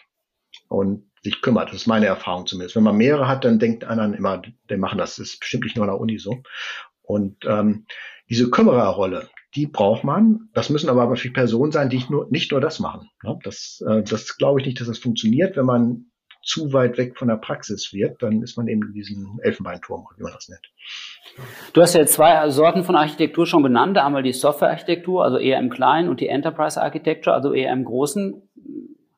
und 0.67 1.11
sich 1.23 1.41
kümmert. 1.41 1.69
Das 1.69 1.77
ist 1.77 1.87
meine 1.87 2.05
Erfahrung 2.05 2.45
zumindest. 2.45 2.75
Wenn 2.75 2.83
man 2.83 2.97
mehrere 2.97 3.27
hat, 3.27 3.45
dann 3.45 3.59
denkt 3.59 3.83
einer 3.83 4.15
immer, 4.15 4.41
der 4.69 4.77
machen 4.77 4.97
das. 4.97 5.17
Das 5.17 5.27
ist 5.27 5.39
bestimmt 5.39 5.63
nicht 5.63 5.75
nur 5.75 5.85
an 5.85 5.91
der 5.91 5.99
Uni 5.99 6.17
so. 6.17 6.41
Und 7.01 7.45
ähm, 7.45 7.85
diese 8.29 8.49
Kümmererrolle, 8.49 9.29
die 9.55 9.67
braucht 9.67 10.03
man. 10.03 10.49
Das 10.53 10.69
müssen 10.69 10.89
aber 10.89 11.05
natürlich 11.05 11.33
Personen 11.33 11.71
sein, 11.71 11.89
die 11.89 12.03
nur, 12.09 12.27
nicht 12.29 12.51
nur 12.51 12.61
das 12.61 12.79
machen. 12.79 13.09
Das, 13.43 13.83
äh, 13.87 14.03
das 14.03 14.37
glaube 14.37 14.59
ich 14.59 14.65
nicht, 14.65 14.79
dass 14.79 14.87
das 14.87 14.99
funktioniert. 14.99 15.55
Wenn 15.55 15.65
man 15.65 16.05
zu 16.45 16.73
weit 16.73 16.97
weg 16.97 17.17
von 17.17 17.27
der 17.27 17.37
Praxis 17.37 17.91
wird, 17.91 18.21
dann 18.21 18.43
ist 18.43 18.55
man 18.55 18.67
eben 18.67 18.83
in 18.83 18.93
diesem 18.93 19.39
Elfenbeinturm, 19.41 20.05
wie 20.15 20.23
man 20.23 20.33
das 20.33 20.47
nennt. 20.47 20.71
Du 21.73 21.81
hast 21.81 21.95
ja 21.95 22.05
zwei 22.05 22.49
Sorten 22.51 22.83
von 22.83 22.95
Architektur 22.95 23.47
schon 23.47 23.63
benannt. 23.63 23.97
Einmal 23.97 24.21
die 24.21 24.31
Softwarearchitektur, 24.31 25.23
also 25.23 25.37
eher 25.37 25.59
im 25.59 25.71
Kleinen, 25.71 26.07
und 26.07 26.19
die 26.19 26.27
Enterprise 26.27 26.79
Architecture, 26.79 27.35
also 27.35 27.51
eher 27.53 27.73
im 27.73 27.83
Großen. 27.83 28.44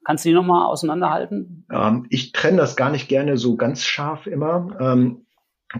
Kannst 0.07 0.23
du 0.23 0.29
die 0.29 0.35
nochmal 0.35 0.67
auseinanderhalten? 0.67 1.65
Ähm, 1.69 2.05
ich 2.09 2.31
trenne 2.31 2.55
das 2.55 2.77
gar 2.77 2.89
nicht 2.91 3.09
gerne 3.09 3.35
so 3.35 3.57
ganz 3.57 3.83
scharf 3.83 4.25
immer. 4.25 4.77
Ähm, 4.79 5.25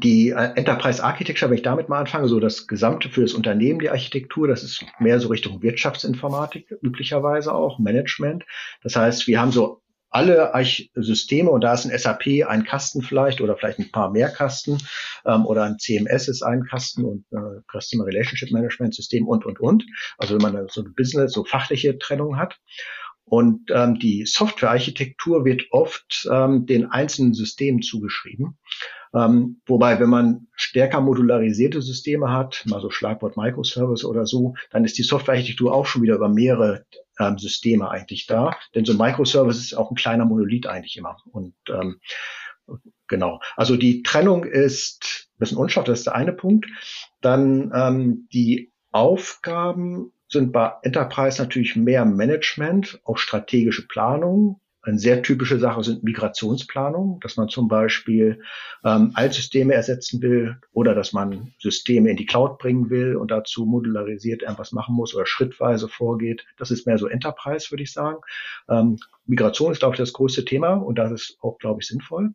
die 0.04 0.32
äh, 0.32 0.52
Enterprise 0.56 1.02
Architecture, 1.02 1.50
wenn 1.50 1.56
ich 1.56 1.64
damit 1.64 1.88
mal 1.88 2.02
anfange, 2.02 2.28
so 2.28 2.42
das 2.42 2.68
Gesamte 2.68 3.08
für 3.08 3.22
das 3.22 3.32
Unternehmen, 3.32 3.80
die 3.80 3.90
Architektur, 3.90 4.50
das 4.50 4.64
ist 4.64 4.84
mehr 5.00 5.22
so 5.22 5.30
Richtung 5.30 5.64
Wirtschaftsinformatik 5.64 6.78
üblicherweise 6.82 7.56
auch, 7.56 7.80
Management. 7.80 8.44
Das 8.84 8.98
heißt, 8.98 9.28
wir 9.28 9.40
haben 9.40 9.54
so 9.54 9.82
alle 10.10 10.52
Systeme 10.96 11.50
und 11.50 11.62
da 11.62 11.74
ist 11.74 11.86
ein 11.86 11.98
SAP 11.98 12.46
ein 12.50 12.66
Kasten 12.66 13.04
vielleicht 13.04 13.40
oder 13.40 13.56
vielleicht 13.56 13.80
ein 13.80 13.92
paar 13.92 14.12
mehr 14.12 14.30
Kasten 14.30 14.78
ähm, 15.26 15.46
oder 15.46 15.64
ein 15.64 15.80
CMS 15.80 16.28
ist 16.28 16.44
ein 16.44 16.66
Kasten 16.66 17.06
und 17.06 17.26
äh, 17.32 17.62
Customer 17.72 18.06
Relationship 18.06 18.52
Management 18.52 18.94
System 18.94 19.26
und 19.26 19.46
und 19.46 19.62
und. 19.62 19.86
Also 20.18 20.34
wenn 20.34 20.42
man 20.42 20.68
so 20.68 20.82
ein 20.82 20.94
Business, 20.96 21.32
so 21.32 21.46
fachliche 21.46 21.98
Trennung 21.98 22.38
hat. 22.38 22.58
Und 23.30 23.70
ähm, 23.72 24.00
die 24.00 24.26
Softwarearchitektur 24.26 25.44
wird 25.44 25.66
oft 25.72 26.28
ähm, 26.32 26.66
den 26.66 26.90
einzelnen 26.90 27.34
Systemen 27.34 27.82
zugeschrieben. 27.82 28.58
Ähm, 29.14 29.62
wobei, 29.66 30.00
wenn 30.00 30.10
man 30.10 30.48
stärker 30.56 31.02
modularisierte 31.02 31.82
Systeme 31.82 32.32
hat, 32.32 32.64
mal 32.66 32.80
so 32.80 32.90
Schlagwort 32.90 33.36
Microservice 33.36 34.06
oder 34.06 34.26
so, 34.26 34.56
dann 34.72 34.86
ist 34.86 34.98
die 34.98 35.04
Softwarearchitektur 35.04 35.74
auch 35.74 35.86
schon 35.86 36.04
wieder 36.04 36.16
über 36.16 36.30
mehrere 36.30 36.86
ähm, 37.20 37.38
Systeme 37.38 37.90
eigentlich 37.90 38.28
da. 38.28 38.56
Denn 38.76 38.86
so 38.86 38.94
ein 38.94 38.98
Microservice 38.98 39.60
ist 39.60 39.74
auch 39.74 39.92
ein 39.92 39.96
kleiner 39.96 40.26
Monolith 40.26 40.68
eigentlich 40.68 40.96
immer. 40.96 41.18
Und 41.32 41.56
ähm, 41.70 42.00
genau. 43.08 43.42
Also 43.58 43.76
die 43.76 44.04
Trennung 44.04 44.46
ist 44.46 45.30
ein 45.36 45.40
bisschen 45.40 45.58
unscharf, 45.58 45.86
das 45.86 46.00
ist 46.00 46.08
der 46.08 46.16
eine 46.16 46.34
Punkt. 46.34 46.66
Dann 47.22 47.72
ähm, 47.74 48.28
die 48.32 48.72
Aufgaben 48.92 50.14
sind 50.30 50.52
bei 50.52 50.74
Enterprise 50.84 51.42
natürlich 51.42 51.76
mehr 51.76 52.06
Management, 52.06 53.00
auch 53.04 53.18
strategische 53.18 53.88
Planung. 53.88 54.60
Eine 54.82 55.00
sehr 55.00 55.22
typische 55.22 55.60
Sache 55.60 55.84
sind 55.84 56.04
Migrationsplanungen, 56.04 57.20
dass 57.20 57.36
man 57.36 57.50
zum 57.50 57.68
Beispiel 57.68 58.42
ähm, 58.86 59.12
Altsysteme 59.16 59.74
ersetzen 59.74 60.22
will 60.22 60.58
oder 60.72 60.96
dass 60.96 61.12
man 61.12 61.54
Systeme 61.60 62.10
in 62.10 62.16
die 62.16 62.26
Cloud 62.26 62.58
bringen 62.58 62.90
will 62.90 63.18
und 63.18 63.30
dazu 63.30 63.66
modularisiert 63.66 64.44
irgendwas 64.44 64.72
machen 64.72 64.96
muss 64.96 65.14
oder 65.14 65.26
schrittweise 65.26 65.90
vorgeht. 65.90 66.46
Das 66.58 66.72
ist 66.72 66.88
mehr 66.88 66.98
so 66.98 67.08
Enterprise, 67.08 67.70
würde 67.70 67.84
ich 67.84 67.92
sagen. 67.92 68.20
Ähm, 68.70 68.98
Migration 69.26 69.74
ist, 69.74 69.80
glaube 69.80 69.96
ich, 69.96 70.00
das 70.00 70.14
größte 70.14 70.46
Thema 70.46 70.76
und 70.76 70.98
das 70.98 71.12
ist 71.12 71.38
auch, 71.42 71.58
glaube 71.58 71.82
ich, 71.82 71.88
sinnvoll. 71.88 72.34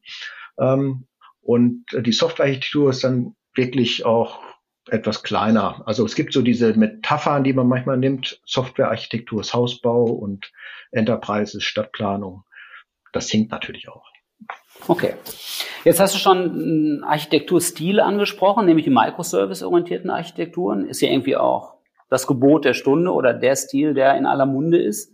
Ähm, 0.59 1.07
und 1.41 1.87
die 1.93 2.13
Softwarearchitektur 2.13 2.91
ist 2.91 3.03
dann 3.03 3.35
wirklich 3.55 4.05
auch 4.05 4.41
etwas 4.89 5.23
kleiner. 5.23 5.83
Also 5.87 6.05
es 6.05 6.15
gibt 6.15 6.33
so 6.33 6.43
diese 6.43 6.75
Metaphern, 6.75 7.45
die 7.45 7.53
man 7.53 7.69
manchmal 7.69 7.97
nimmt. 7.97 8.41
Softwarearchitektur 8.45 9.41
ist 9.41 9.55
Hausbau 9.55 10.05
und 10.05 10.53
Enterprise 10.91 11.57
ist 11.57 11.65
Stadtplanung. 11.65 12.45
Das 13.13 13.31
hinkt 13.31 13.51
natürlich 13.51 13.89
auch. 13.89 14.11
Okay. 14.89 15.15
Jetzt 15.85 16.01
hast 16.01 16.15
du 16.15 16.19
schon 16.19 16.39
einen 16.39 17.05
Architekturstil 17.05 18.01
angesprochen, 18.01 18.67
nämlich 18.67 18.85
die 18.85 18.91
Microservice-orientierten 18.91 20.11
Architekturen. 20.11 20.89
Ist 20.89 21.01
ja 21.01 21.11
irgendwie 21.11 21.37
auch 21.37 21.75
das 22.09 22.27
Gebot 22.27 22.65
der 22.65 22.75
Stunde 22.75 23.13
oder 23.13 23.33
der 23.33 23.57
Stil, 23.57 23.95
der 23.95 24.17
in 24.17 24.27
aller 24.27 24.47
Munde 24.47 24.83
ist. 24.83 25.13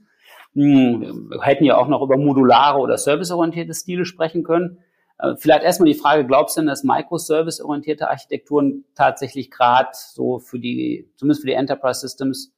Hm, 0.54 1.28
wir 1.30 1.42
hätten 1.42 1.64
ja 1.64 1.76
auch 1.76 1.88
noch 1.88 2.02
über 2.02 2.16
modulare 2.16 2.78
oder 2.78 2.96
serviceorientierte 2.96 3.74
Stile 3.74 4.04
sprechen 4.04 4.42
können. 4.42 4.78
Äh, 5.18 5.34
vielleicht 5.36 5.64
erstmal 5.64 5.90
die 5.90 5.98
Frage, 5.98 6.26
glaubst 6.26 6.56
du 6.56 6.60
denn, 6.60 6.68
dass 6.68 6.84
Microservice-orientierte 6.84 8.08
Architekturen 8.08 8.84
tatsächlich 8.94 9.50
gerade 9.50 9.90
so 9.92 10.38
für 10.38 10.58
die, 10.58 11.10
zumindest 11.16 11.42
für 11.42 11.48
die 11.48 11.54
Enterprise 11.54 12.00
Systems, 12.00 12.52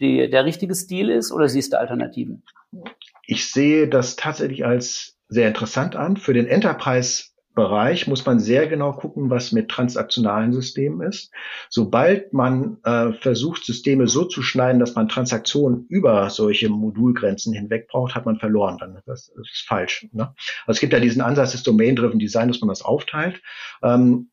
die, 0.00 0.28
der 0.28 0.44
richtige 0.44 0.74
Stil 0.74 1.10
ist 1.10 1.32
oder 1.32 1.48
siehst 1.48 1.72
du 1.72 1.78
Alternativen? 1.78 2.42
Ich 3.26 3.50
sehe 3.50 3.88
das 3.88 4.16
tatsächlich 4.16 4.64
als 4.64 5.16
sehr 5.28 5.48
interessant 5.48 5.96
an. 5.96 6.16
Für 6.16 6.34
den 6.34 6.46
Enterprise 6.46 7.33
Bereich 7.54 8.08
muss 8.08 8.26
man 8.26 8.40
sehr 8.40 8.66
genau 8.66 8.92
gucken, 8.92 9.30
was 9.30 9.52
mit 9.52 9.68
transaktionalen 9.68 10.52
Systemen 10.52 11.06
ist. 11.06 11.32
Sobald 11.70 12.32
man 12.32 12.78
äh, 12.82 13.12
versucht, 13.12 13.64
Systeme 13.64 14.08
so 14.08 14.24
zu 14.24 14.42
schneiden, 14.42 14.80
dass 14.80 14.96
man 14.96 15.08
Transaktionen 15.08 15.86
über 15.88 16.30
solche 16.30 16.68
Modulgrenzen 16.68 17.52
hinweg 17.52 17.86
braucht, 17.86 18.16
hat 18.16 18.26
man 18.26 18.38
verloren. 18.38 18.78
Dann 18.78 18.98
das, 19.06 19.32
das 19.36 19.50
ist 19.52 19.66
falsch. 19.68 20.08
Ne? 20.12 20.34
Also 20.66 20.76
es 20.76 20.80
gibt 20.80 20.92
ja 20.92 21.00
diesen 21.00 21.22
Ansatz 21.22 21.52
des 21.52 21.62
Domain-Driven 21.62 22.18
Design, 22.18 22.48
dass 22.48 22.60
man 22.60 22.68
das 22.68 22.82
aufteilt. 22.82 23.40
Ähm, 23.82 24.30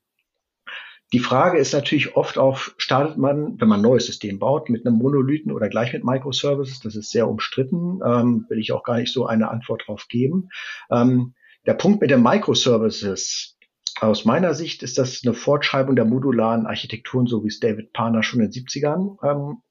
die 1.14 1.20
Frage 1.20 1.60
ist 1.60 1.74
natürlich 1.74 2.16
oft 2.16 2.38
auch, 2.38 2.58
startet 2.78 3.18
man, 3.18 3.60
wenn 3.60 3.68
man 3.68 3.82
ein 3.82 3.84
neues 3.84 4.06
System 4.06 4.40
baut, 4.40 4.70
mit 4.70 4.86
einem 4.86 4.96
Monolithen 4.96 5.52
oder 5.52 5.68
gleich 5.68 5.92
mit 5.92 6.06
Microservices? 6.06 6.80
Das 6.80 6.96
ist 6.96 7.12
sehr 7.12 7.28
umstritten, 7.28 8.00
ähm, 8.04 8.46
will 8.50 8.60
ich 8.60 8.72
auch 8.72 8.84
gar 8.84 8.98
nicht 8.98 9.12
so 9.12 9.28
eine 9.28 9.52
Antwort 9.52 9.84
drauf 9.86 10.08
geben. 10.08 10.50
Ähm, 10.90 11.34
der 11.66 11.74
Punkt 11.74 12.02
mit 12.02 12.12
den 12.12 12.24
Microservices, 12.24 13.58
aus 14.00 14.26
meiner 14.26 14.56
Sicht 14.56 14.82
ist 14.82 14.98
das 14.98 15.22
eine 15.24 15.36
Fortschreibung 15.36 15.96
der 15.96 16.06
modularen 16.06 16.66
Architekturen, 16.66 17.28
so 17.28 17.44
wie 17.44 17.50
es 17.50 17.60
David 17.60 17.94
Parner 17.94 18.24
schon 18.24 18.40
in 18.40 18.50
den 18.50 18.66
70ern 18.66 19.18
ähm, 19.24 19.62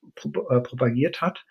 äh, 0.51 0.61
propagiert 0.61 1.21
hat. 1.21 1.45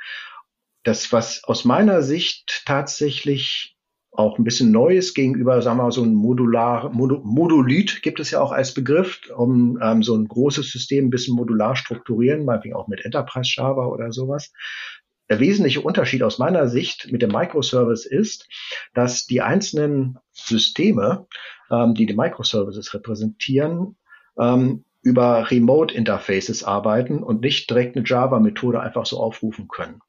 Das, 0.84 1.12
was 1.12 1.44
aus 1.44 1.66
meiner 1.66 2.02
Sicht 2.02 2.64
tatsächlich 2.66 3.76
auch 4.12 4.38
ein 4.38 4.44
bisschen 4.44 4.72
Neues 4.72 5.14
gegenüber, 5.14 5.62
sagen 5.62 5.78
wir 5.78 5.84
mal, 5.84 5.92
so 5.92 6.04
ein 6.04 6.16
modular, 6.16 6.90
Modu, 6.90 7.20
Modulit 7.24 8.02
gibt 8.02 8.20
es 8.20 8.32
ja 8.32 8.42
auch 8.42 8.52
als 8.52 8.74
Begriff, 8.74 9.22
um 9.36 9.78
ähm, 9.82 10.02
so 10.02 10.16
ein 10.16 10.28
großes 10.28 10.72
System 10.72 11.08
ein 11.08 11.10
bisschen 11.10 11.36
modular 11.36 11.76
strukturieren, 11.76 12.46
meinetwegen 12.46 12.76
auch 12.76 12.88
mit 12.88 13.04
Enterprise 13.06 13.52
Java 13.56 13.88
oder 13.88 14.12
sowas. 14.12 14.52
Der 15.30 15.40
wesentliche 15.40 15.82
Unterschied 15.82 16.24
aus 16.24 16.40
meiner 16.40 16.68
Sicht 16.68 17.12
mit 17.12 17.22
dem 17.22 17.32
Microservice 17.32 18.06
ist, 18.06 18.48
dass 18.94 19.28
die 19.28 19.42
einzelnen 19.42 20.18
Systeme, 20.32 21.28
ähm, 21.72 21.94
die 21.94 22.08
die 22.08 22.16
Microservices 22.16 22.94
repräsentieren, 22.94 23.96
ähm, 24.40 24.86
über 25.02 25.50
Remote 25.50 25.94
Interfaces 25.94 26.64
arbeiten 26.64 27.24
und 27.24 27.42
nicht 27.42 27.70
direkt 27.70 27.96
eine 27.96 28.06
Java-Methode 28.06 28.82
einfach 28.82 29.06
so 29.06 29.20
aufrufen 29.20 29.68
können. 29.68 30.02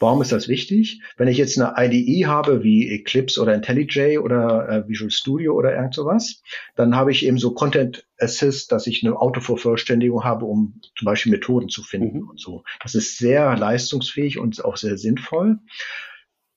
Warum 0.00 0.22
ist 0.22 0.32
das 0.32 0.48
wichtig? 0.48 1.02
Wenn 1.18 1.28
ich 1.28 1.36
jetzt 1.36 1.60
eine 1.60 1.74
IDE 1.76 2.26
habe 2.26 2.62
wie 2.64 2.88
Eclipse 2.88 3.40
oder 3.40 3.54
IntelliJ 3.54 4.18
oder 4.18 4.68
äh, 4.68 4.88
Visual 4.88 5.10
Studio 5.10 5.54
oder 5.54 5.74
irgend 5.76 5.94
sowas, 5.94 6.42
dann 6.74 6.96
habe 6.96 7.12
ich 7.12 7.26
eben 7.26 7.36
so 7.36 7.52
Content 7.52 8.06
Assist, 8.18 8.72
dass 8.72 8.86
ich 8.86 9.04
eine 9.04 9.16
Autovervollständigung 9.16 10.24
habe, 10.24 10.46
um 10.46 10.80
zum 10.96 11.04
Beispiel 11.04 11.32
Methoden 11.32 11.68
zu 11.68 11.82
finden 11.82 12.20
mhm. 12.20 12.30
und 12.30 12.40
so. 12.40 12.64
Das 12.82 12.94
ist 12.94 13.18
sehr 13.18 13.54
leistungsfähig 13.56 14.38
und 14.38 14.64
auch 14.64 14.78
sehr 14.78 14.96
sinnvoll. 14.96 15.58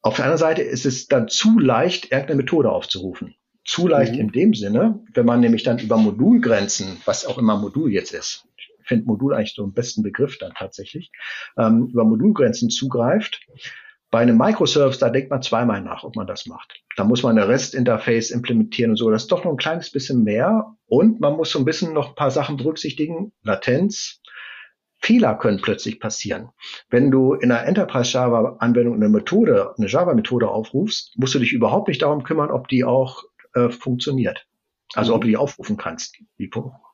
Auf 0.02 0.16
der 0.16 0.26
anderen 0.26 0.40
Seite 0.40 0.62
ist 0.62 0.86
es 0.86 1.08
dann 1.08 1.28
zu 1.28 1.60
leicht, 1.60 2.12
irgendeine 2.12 2.38
Methode 2.38 2.72
aufzurufen. 2.72 3.36
Zu 3.66 3.90
leicht 3.90 4.14
mhm. 4.14 4.20
in 4.20 4.32
dem 4.32 4.54
Sinne, 4.54 5.04
wenn 5.14 5.26
man 5.26 5.42
nämlich 5.42 5.64
dann 5.64 5.80
über 5.80 5.98
Modulgrenzen, 5.98 6.98
was 7.04 7.26
auch 7.26 7.38
immer 7.38 7.58
Modul 7.58 7.92
jetzt 7.92 8.14
ist, 8.14 8.46
finde 8.86 9.06
Modul 9.06 9.34
eigentlich 9.34 9.54
so 9.54 9.64
einen 9.64 9.74
besten 9.74 10.04
Begriff 10.04 10.38
dann 10.38 10.54
tatsächlich, 10.54 11.12
ähm, 11.58 11.88
über 11.88 12.04
Modulgrenzen 12.06 12.70
zugreift. 12.70 13.42
Bei 14.12 14.20
einem 14.20 14.38
Microservice, 14.38 15.00
da 15.00 15.10
denkt 15.10 15.32
man 15.32 15.42
zweimal 15.42 15.82
nach, 15.82 16.04
ob 16.04 16.16
man 16.16 16.28
das 16.28 16.46
macht. 16.46 16.84
Da 16.98 17.04
muss 17.04 17.24
man 17.24 17.36
eine 17.36 17.48
REST-Interface 17.48 18.30
implementieren 18.30 18.92
und 18.92 18.98
so. 18.98 19.10
Das 19.10 19.24
ist 19.24 19.32
doch 19.32 19.44
noch 19.44 19.52
ein 19.52 19.58
kleines 19.58 19.92
bisschen 19.92 20.24
mehr. 20.24 20.76
Und 20.86 21.20
man 21.20 21.36
muss 21.36 21.50
so 21.50 21.58
ein 21.58 21.66
bisschen 21.66 21.94
noch 21.94 22.10
ein 22.10 22.16
paar 22.16 22.30
Sachen 22.30 22.58
berücksichtigen. 22.58 23.32
Latenz, 23.42 24.22
Fehler 25.04 25.36
können 25.36 25.60
plötzlich 25.62 26.00
passieren. 26.00 26.50
Wenn 26.90 27.10
du 27.10 27.34
in 27.34 27.52
einer 27.52 27.66
Enterprise 27.66 28.14
Java 28.14 28.56
Anwendung 28.60 28.96
eine 28.96 29.10
Methode, 29.10 29.74
eine 29.78 29.88
Java 29.88 30.14
Methode 30.14 30.48
aufrufst, 30.48 31.18
musst 31.18 31.34
du 31.34 31.40
dich 31.40 31.52
überhaupt 31.52 31.88
nicht 31.88 32.04
darum 32.04 32.24
kümmern, 32.24 32.52
ob 32.52 32.68
die 32.68 32.86
auch 32.86 33.24
äh, 33.54 33.70
funktioniert. 33.70 34.46
Also 34.94 35.16
ob 35.16 35.22
du 35.22 35.28
die 35.28 35.38
aufrufen 35.38 35.76
kannst. 35.76 36.18
Die 36.38 36.48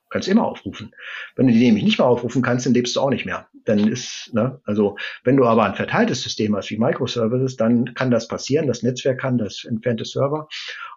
kannst 0.09 0.27
immer 0.27 0.45
aufrufen. 0.45 0.91
Wenn 1.35 1.47
du 1.47 1.53
die 1.53 1.59
nämlich 1.59 1.83
nicht 1.83 1.99
mehr 1.99 2.07
aufrufen 2.07 2.41
kannst, 2.41 2.65
dann 2.65 2.73
lebst 2.73 2.95
du 2.95 3.01
auch 3.01 3.09
nicht 3.09 3.25
mehr. 3.25 3.47
Dann 3.65 3.87
ist, 3.87 4.31
ne, 4.33 4.59
also 4.63 4.97
wenn 5.23 5.37
du 5.37 5.45
aber 5.45 5.63
ein 5.63 5.75
verteiltes 5.75 6.21
System 6.21 6.55
hast 6.55 6.69
wie 6.71 6.77
Microservices, 6.77 7.55
dann 7.55 7.93
kann 7.93 8.11
das 8.11 8.27
passieren. 8.27 8.67
Das 8.67 8.83
Netzwerk 8.83 9.19
kann, 9.19 9.37
das 9.37 9.65
entfernte 9.65 10.05
Server. 10.05 10.47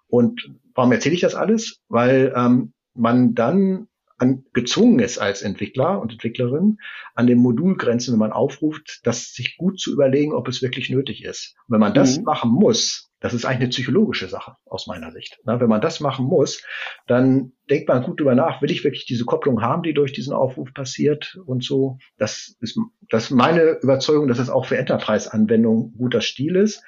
Und 0.07 0.51
warum 0.75 0.93
erzähle 0.93 1.15
ich 1.15 1.21
das 1.21 1.35
alles? 1.35 1.81
Weil 1.89 2.33
ähm, 2.37 2.73
man 2.95 3.35
dann 3.35 3.89
an, 4.19 4.45
gezwungen 4.53 5.01
ist 5.01 5.19
als 5.19 5.43
Entwickler 5.43 6.01
und 6.01 6.13
Entwicklerin, 6.13 6.79
an 7.15 7.27
den 7.27 7.39
Modulgrenzen, 7.39 8.13
wenn 8.13 8.21
man 8.21 8.33
aufruft, 8.33 9.01
das 9.05 9.33
sich 9.33 9.57
gut 9.57 9.81
zu 9.81 9.93
überlegen, 9.93 10.33
ob 10.33 10.49
es 10.49 10.63
wirklich 10.63 10.91
nötig 10.91 11.25
ist. 11.25 11.57
Und 11.67 11.75
wenn 11.75 11.81
man 11.81 11.95
das 11.95 12.19
mhm. 12.19 12.25
machen 12.25 12.51
muss, 12.51 13.11
das 13.23 13.35
ist 13.35 13.45
eigentlich 13.45 13.61
eine 13.61 13.69
psychologische 13.69 14.27
Sache 14.27 14.57
aus 14.67 14.89
meiner 14.89 15.13
Sicht. 15.13 15.39
Na, 15.45 15.61
wenn 15.61 15.69
man 15.69 15.81
das 15.81 16.01
machen 16.01 16.27
muss, 16.27 16.63
dann 17.07 17.53
denkt 17.71 17.89
man 17.89 18.03
gut 18.03 18.19
drüber 18.19 18.35
nach, 18.35 18.61
will 18.61 18.73
ich 18.73 18.83
wirklich 18.83 19.07
diese 19.07 19.25
Kopplung 19.25 19.63
haben, 19.63 19.85
die 19.85 19.95
durch 19.95 20.13
diesen 20.13 20.33
Aufruf 20.33 20.75
passiert 20.75 21.39
und 21.47 21.63
so. 21.63 21.99
Das 22.19 22.57
ist, 22.61 22.77
das 23.09 23.25
ist 23.25 23.31
meine 23.31 23.79
Überzeugung, 23.81 24.27
dass 24.27 24.41
es 24.41 24.51
auch 24.51 24.67
für 24.67 24.77
Enterprise-Anwendungen 24.77 25.95
guter 25.97 26.21
Stil 26.21 26.57
ist. 26.57 26.83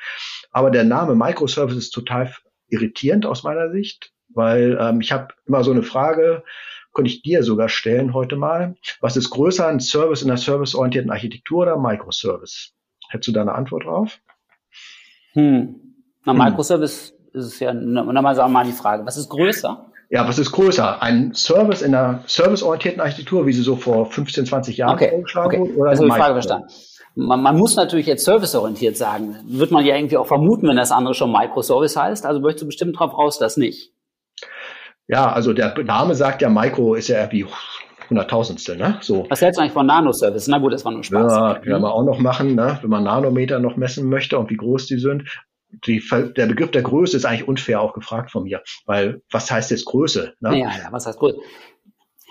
Aber 0.50 0.72
der 0.72 0.82
Name 0.82 1.14
Microservice 1.14 1.76
ist 1.76 1.90
total 1.90 2.34
irritierend 2.68 3.26
aus 3.26 3.44
meiner 3.44 3.70
Sicht, 3.70 4.12
weil 4.28 4.76
ähm, 4.80 5.00
ich 5.00 5.12
habe 5.12 5.28
immer 5.46 5.62
so 5.62 5.70
eine 5.70 5.84
Frage, 5.84 6.42
könnte 6.92 7.12
ich 7.12 7.22
dir 7.22 7.44
sogar 7.44 7.68
stellen 7.68 8.12
heute 8.12 8.34
mal. 8.34 8.74
Was 9.00 9.16
ist 9.16 9.30
größer, 9.30 9.68
ein 9.68 9.78
Service 9.78 10.22
in 10.22 10.28
der 10.28 10.36
serviceorientierten 10.36 11.12
Architektur 11.12 11.62
oder 11.62 11.78
Microservice? 11.78 12.72
Hättest 13.08 13.28
du 13.28 13.32
da 13.32 13.42
eine 13.42 13.54
Antwort 13.54 13.84
drauf? 13.84 14.18
Hm. 15.34 15.93
Na, 16.24 16.32
hm. 16.32 16.38
Microservice 16.38 17.14
hm. 17.32 17.40
ist 17.40 17.46
es 17.46 17.60
ja, 17.60 17.72
nochmal 17.72 18.34
sagen 18.34 18.50
wir 18.50 18.60
mal 18.60 18.64
die 18.64 18.72
Frage, 18.72 19.04
was 19.06 19.16
ist 19.16 19.28
größer? 19.28 19.86
Ja, 20.10 20.28
was 20.28 20.38
ist 20.38 20.52
größer? 20.52 21.02
Ein 21.02 21.34
Service 21.34 21.82
in 21.82 21.92
der 21.92 22.22
serviceorientierten 22.26 23.00
Architektur, 23.00 23.46
wie 23.46 23.52
sie 23.52 23.62
so 23.62 23.76
vor 23.76 24.06
15, 24.06 24.46
20 24.46 24.76
Jahren 24.76 24.94
okay. 24.94 25.10
vorgeschlagen 25.10 25.48
okay. 25.48 25.58
wurde? 25.58 25.78
Oder 25.78 25.90
also 25.90 26.04
die 26.04 26.10
Frage 26.10 26.34
verstanden. 26.34 26.68
Man, 27.16 27.42
man, 27.42 27.56
muss 27.56 27.76
natürlich 27.76 28.06
jetzt 28.06 28.24
serviceorientiert 28.24 28.96
sagen. 28.96 29.36
Wird 29.46 29.70
man 29.70 29.84
ja 29.84 29.96
irgendwie 29.96 30.16
auch 30.16 30.26
vermuten, 30.26 30.68
wenn 30.68 30.76
das 30.76 30.90
andere 30.90 31.14
schon 31.14 31.32
Microservice 31.32 31.96
heißt. 31.96 32.26
Also 32.26 32.40
möchtest 32.40 32.62
du 32.62 32.66
bestimmt 32.66 32.98
drauf 32.98 33.16
raus, 33.16 33.38
dass 33.38 33.56
nicht. 33.56 33.92
Ja, 35.06 35.32
also 35.32 35.52
der 35.52 35.74
Name 35.84 36.14
sagt 36.14 36.42
ja, 36.42 36.48
Micro 36.48 36.94
ist 36.94 37.08
ja 37.08 37.18
irgendwie 37.18 37.46
Hunderttausendstel, 38.10 38.76
ne? 38.76 38.98
So. 39.00 39.26
Was 39.28 39.40
hältst 39.40 39.58
du 39.58 39.62
eigentlich 39.62 39.72
von 39.72 39.86
Nanoservice? 39.86 40.48
Na 40.48 40.58
gut, 40.58 40.72
das 40.72 40.84
war 40.84 40.92
nur 40.92 41.04
Spaß. 41.04 41.32
Ja, 41.32 41.54
kann 41.54 41.80
man 41.80 41.90
auch 41.90 42.04
noch 42.04 42.18
machen, 42.18 42.54
ne? 42.54 42.78
Wenn 42.82 42.90
man 42.90 43.04
Nanometer 43.04 43.58
noch 43.58 43.76
messen 43.76 44.08
möchte 44.08 44.38
und 44.38 44.50
wie 44.50 44.56
groß 44.56 44.86
die 44.86 44.98
sind. 44.98 45.24
Die, 45.86 46.02
der 46.36 46.46
Begriff 46.46 46.70
der 46.70 46.82
Größe 46.82 47.16
ist 47.16 47.24
eigentlich 47.24 47.48
unfair 47.48 47.80
auch 47.80 47.92
gefragt 47.92 48.30
von 48.30 48.44
mir, 48.44 48.62
weil 48.86 49.22
was 49.30 49.50
heißt 49.50 49.70
jetzt 49.70 49.84
Größe? 49.86 50.34
Ne? 50.40 50.58
Ja, 50.58 50.68
ja, 50.68 50.88
was 50.90 51.06
heißt 51.06 51.18
Größe? 51.18 51.38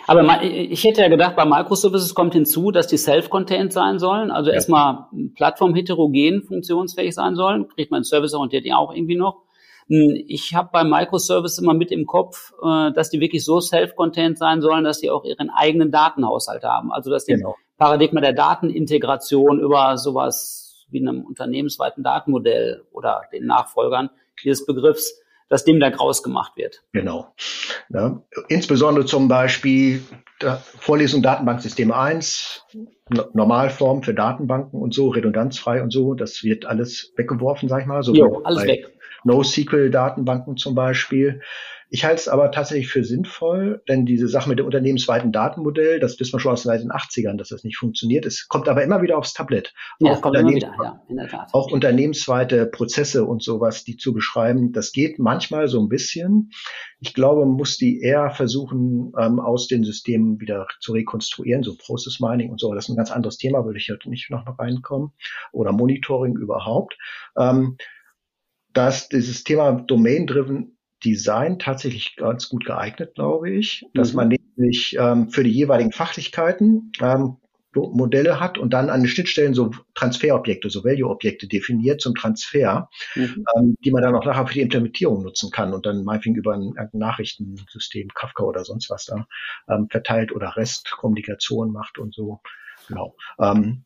Aber 0.06 0.44
ich 0.44 0.84
hätte 0.84 1.02
ja 1.02 1.08
gedacht, 1.08 1.36
bei 1.36 1.46
Microservices 1.46 2.14
kommt 2.14 2.34
hinzu, 2.34 2.72
dass 2.72 2.88
die 2.88 2.98
self-contained 2.98 3.72
sein 3.72 4.00
sollen, 4.00 4.32
also 4.32 4.50
ja. 4.50 4.56
erstmal 4.56 5.06
plattformheterogen 5.36 6.44
funktionsfähig 6.44 7.16
sein 7.16 7.36
sollen. 7.36 7.70
Kriegt 7.70 7.92
man 7.92 8.04
serviceorientiert 8.04 8.66
ja 8.66 8.76
auch 8.76 8.94
irgendwie 8.94 9.16
noch. 9.16 9.44
Hm, 9.88 10.24
ich 10.28 10.54
habe 10.56 10.70
bei 10.72 10.84
Microservices 10.84 11.60
immer 11.60 11.74
mit 11.74 11.92
im 11.92 12.06
Kopf, 12.06 12.54
äh, 12.62 12.92
dass 12.92 13.10
die 13.10 13.20
wirklich 13.20 13.46
so 13.46 13.60
self-contained 13.62 14.38
sein 14.38 14.62
sollen, 14.62 14.84
dass 14.84 15.00
sie 15.00 15.10
auch 15.10 15.24
ihren 15.24 15.50
eigenen 15.50 15.92
Datenhaushalt 15.92 16.64
haben. 16.64 16.92
Also 16.92 17.10
dass 17.10 17.26
die 17.26 17.36
genau. 17.36 17.56
Paradigma 17.78 18.22
der 18.22 18.34
Datenintegration 18.34 19.60
über 19.60 19.98
sowas 19.98 20.63
wie 20.94 21.02
einem 21.02 21.26
unternehmensweiten 21.26 22.04
Datenmodell 22.04 22.86
oder 22.92 23.24
den 23.32 23.46
Nachfolgern 23.46 24.10
dieses 24.44 24.66
Begriffs, 24.66 25.20
dass 25.50 25.66
dem 25.66 25.80
da 25.80 25.90
graus 25.90 26.24
gemacht 26.24 26.54
wird. 26.56 26.84
Genau. 26.94 27.34
Ja, 27.90 28.24
insbesondere 28.48 29.06
zum 29.06 29.28
Beispiel 29.28 30.02
Vorlesung 30.80 31.22
Datenbanksystem 31.22 31.92
1, 31.92 32.66
Normalform 33.34 34.04
für 34.04 34.14
Datenbanken 34.14 34.82
und 34.82 34.94
so, 34.94 35.10
redundanzfrei 35.10 35.82
und 35.82 35.92
so, 35.92 36.14
das 36.14 36.44
wird 36.44 36.66
alles 36.66 37.14
weggeworfen, 37.16 37.70
sag 37.70 37.82
ich 37.82 37.88
mal. 37.88 38.04
So 38.04 38.14
jo, 38.14 38.42
alles 38.44 38.64
weg. 38.66 38.98
NoSQL-Datenbanken 39.26 40.58
zum 40.58 40.76
Beispiel. 40.76 41.42
Ich 41.94 42.04
halte 42.04 42.22
es 42.22 42.28
aber 42.28 42.50
tatsächlich 42.50 42.88
für 42.88 43.04
sinnvoll, 43.04 43.84
denn 43.88 44.08
diese 44.08 44.28
Sache 44.28 44.50
mit 44.50 44.58
dem 44.58 44.66
unternehmensweiten 44.66 45.32
Datenmodell, 45.32 46.00
das 46.00 46.20
wissen 46.20 46.34
wir 46.34 46.40
schon 46.40 46.54
aus 46.54 46.64
den 46.64 46.72
80ern, 46.72 47.38
dass 47.38 47.50
das 47.50 47.64
nicht 47.64 47.78
funktioniert. 47.78 48.26
Es 48.26 48.48
kommt 48.48 48.68
aber 48.68 48.84
immer 48.84 49.04
wieder 49.04 49.16
aufs 49.16 49.34
Tablet. 49.34 49.76
Ja, 50.00 50.14
auch, 50.14 50.22
kommt 50.22 50.36
immer 50.36 50.50
wieder, 50.50 50.74
ja, 51.08 51.48
auch 51.52 51.72
unternehmensweite 51.72 52.66
Prozesse 52.66 53.26
und 53.26 53.44
sowas, 53.44 53.84
die 53.84 53.96
zu 53.96 54.12
beschreiben, 54.12 54.72
das 54.72 54.92
geht 54.92 55.20
manchmal 55.20 55.68
so 55.68 55.80
ein 55.80 55.88
bisschen. 55.88 56.50
Ich 57.00 57.14
glaube, 57.14 57.46
man 57.46 57.58
muss 57.58 57.78
die 57.78 58.02
eher 58.02 58.32
versuchen, 58.32 59.14
ähm, 59.20 59.40
aus 59.40 59.68
den 59.68 59.84
Systemen 59.84 60.42
wieder 60.42 60.66
zu 60.80 60.94
rekonstruieren, 60.94 61.62
so 61.62 61.78
Process 61.78 62.20
Mining 62.20 62.50
und 62.50 62.60
so. 62.60 62.74
Das 62.74 62.86
ist 62.86 62.90
ein 62.90 62.98
ganz 62.98 63.12
anderes 63.12 63.38
Thema, 63.38 63.66
würde 63.66 63.78
ich 63.78 63.92
heute 63.92 64.10
nicht 64.10 64.32
noch 64.32 64.46
mal 64.46 64.56
reinkommen. 64.58 65.12
Oder 65.52 65.72
Monitoring 65.72 66.38
überhaupt. 66.38 66.98
Ähm, 67.38 67.78
dass 68.74 69.08
dieses 69.10 69.44
Thema 69.44 69.74
Domain-Driven 69.74 70.73
Design 71.04 71.60
tatsächlich 71.60 72.16
ganz 72.16 72.50
gut 72.50 72.66
geeignet, 72.66 73.16
glaube 73.16 73.50
ich, 73.52 73.86
dass 73.94 74.14
mhm. 74.14 74.16
man 74.16 74.28
nämlich 74.58 74.98
ähm, 75.00 75.30
für 75.30 75.44
die 75.44 75.52
jeweiligen 75.52 75.92
Fachlichkeiten 75.92 76.92
ähm, 77.02 77.38
Modelle 77.76 78.40
hat 78.40 78.58
und 78.58 78.72
dann 78.72 78.90
an 78.90 79.02
den 79.02 79.08
Schnittstellen 79.08 79.54
so 79.54 79.72
Transferobjekte, 79.96 80.70
so 80.70 80.84
Value-Objekte 80.84 81.48
definiert 81.48 82.02
zum 82.02 82.14
Transfer, 82.14 82.90
mhm. 83.16 83.46
ähm, 83.56 83.76
die 83.84 83.92
man 83.92 84.04
dann 84.04 84.16
auch 84.16 84.26
nachher 84.26 84.46
für 84.48 84.54
die 84.54 84.62
Implementierung 84.62 85.24
nutzen 85.24 85.50
kann 85.50 85.74
und 85.74 85.86
dann 85.86 86.04
meinetwegen 86.04 86.36
über 86.36 86.54
ein, 86.54 86.74
ein 86.78 86.90
Nachrichtensystem, 86.94 88.10
Kafka 88.14 88.44
oder 88.44 88.64
sonst 88.64 88.90
was 88.90 89.06
da 89.06 89.28
ähm, 89.68 89.88
verteilt 89.90 90.32
oder 90.32 90.56
Restkommunikation 90.56 91.72
macht 91.72 91.98
und 91.98 92.14
so. 92.14 92.42
Genau. 92.88 93.16
Ähm, 93.40 93.86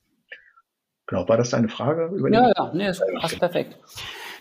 genau, 1.07 1.27
war 1.27 1.37
das 1.37 1.49
deine 1.49 1.69
Frage? 1.69 2.11
ja, 2.31 2.51
ja, 2.55 2.71
nee, 2.73 2.85
das 2.85 3.01
passt 3.19 3.39
perfekt. 3.39 3.77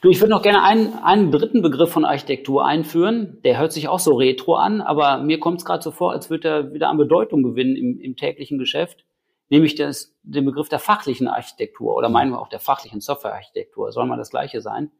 Du, 0.02 0.11
ich 0.11 0.20
würde 0.20 0.30
noch 0.30 0.42
gerne 0.42 0.62
einen, 0.62 0.94
einen 1.02 1.32
dritten 1.32 1.62
Begriff 1.62 1.90
von 1.90 2.04
Architektur 2.04 2.66
einführen. 2.66 3.38
Der 3.44 3.58
hört 3.58 3.73
sich 3.73 3.88
auch 3.88 3.99
so 3.99 4.14
retro 4.14 4.54
an, 4.54 4.82
aber 4.82 5.18
mir 5.18 5.40
kommt 5.40 5.61
es 5.61 5.64
gerade 5.64 5.82
so 5.82 5.90
vor, 5.90 6.12
als 6.12 6.28
würde 6.28 6.49
er 6.49 6.73
wieder 6.75 6.90
an 6.90 6.99
Bedeutung 6.99 7.42
gewinnen 7.42 7.76
im, 7.76 7.99
im 7.99 8.16
täglichen 8.16 8.58
Geschäft, 8.58 9.06
nämlich 9.49 9.75
das, 9.75 10.14
den 10.23 10.44
Begriff 10.44 10.68
der 10.68 10.78
fachlichen 10.78 11.28
Architektur 11.28 11.96
oder 11.96 12.11
meinen 12.11 12.32
wir 12.32 12.40
auch 12.40 12.49
der 12.49 12.61
fachlichen 12.61 13.00
Softwarearchitektur. 13.00 13.90
Soll 13.90 14.06
mal 14.06 14.18
das 14.18 14.30
Gleiche 14.30 14.61
sein? 14.61 14.90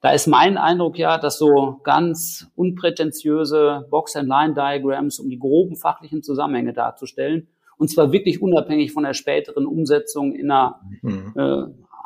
Da 0.00 0.10
ist 0.10 0.26
mein 0.26 0.58
Eindruck 0.58 0.98
ja, 0.98 1.18
dass 1.18 1.38
so 1.38 1.80
ganz 1.82 2.50
unprätentiöse 2.54 3.86
Box-and-Line-Diagrams, 3.90 5.18
um 5.18 5.28
die 5.28 5.38
groben 5.38 5.76
fachlichen 5.76 6.22
Zusammenhänge 6.22 6.72
darzustellen, 6.72 7.48
und 7.78 7.88
zwar 7.88 8.12
wirklich 8.12 8.40
unabhängig 8.40 8.92
von 8.92 9.04
der 9.04 9.14
späteren 9.14 9.66
Umsetzung 9.66 10.34
in 10.34 10.50
einer 10.50 10.80
mhm. 11.02 11.32
äh, 11.36 11.62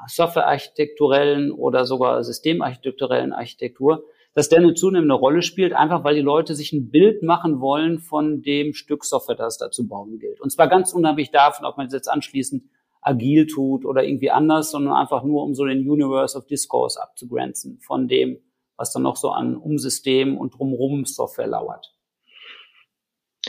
softwarearchitekturellen 0.08 1.52
oder 1.52 1.84
sogar 1.84 2.24
systemarchitekturellen 2.24 3.32
Architektur, 3.32 4.04
dass 4.34 4.48
der 4.48 4.60
eine 4.60 4.74
zunehmende 4.74 5.14
Rolle 5.14 5.42
spielt, 5.42 5.72
einfach 5.72 6.04
weil 6.04 6.14
die 6.14 6.20
Leute 6.20 6.54
sich 6.54 6.72
ein 6.72 6.90
Bild 6.90 7.22
machen 7.22 7.60
wollen 7.60 7.98
von 7.98 8.42
dem 8.42 8.74
Stück 8.74 9.04
Software, 9.04 9.36
das 9.36 9.58
da 9.58 9.70
zu 9.70 9.88
bauen 9.88 10.18
gilt. 10.18 10.40
Und 10.40 10.50
zwar 10.50 10.68
ganz 10.68 10.92
unabhängig 10.92 11.30
davon, 11.30 11.66
ob 11.66 11.76
man 11.76 11.86
es 11.86 11.92
jetzt 11.92 12.08
anschließend 12.08 12.62
agil 13.02 13.46
tut 13.46 13.84
oder 13.84 14.04
irgendwie 14.04 14.30
anders, 14.30 14.70
sondern 14.70 14.94
einfach 14.94 15.24
nur, 15.24 15.42
um 15.42 15.54
so 15.54 15.64
den 15.64 15.88
Universe 15.88 16.36
of 16.36 16.46
Discourse 16.46 17.00
abzugrenzen 17.02 17.78
von 17.80 18.08
dem, 18.08 18.38
was 18.76 18.92
dann 18.92 19.02
noch 19.02 19.16
so 19.16 19.30
an 19.30 19.56
Umsystem 19.56 20.36
und 20.36 20.54
drumherum 20.58 21.04
Software 21.06 21.46
lauert. 21.46 21.92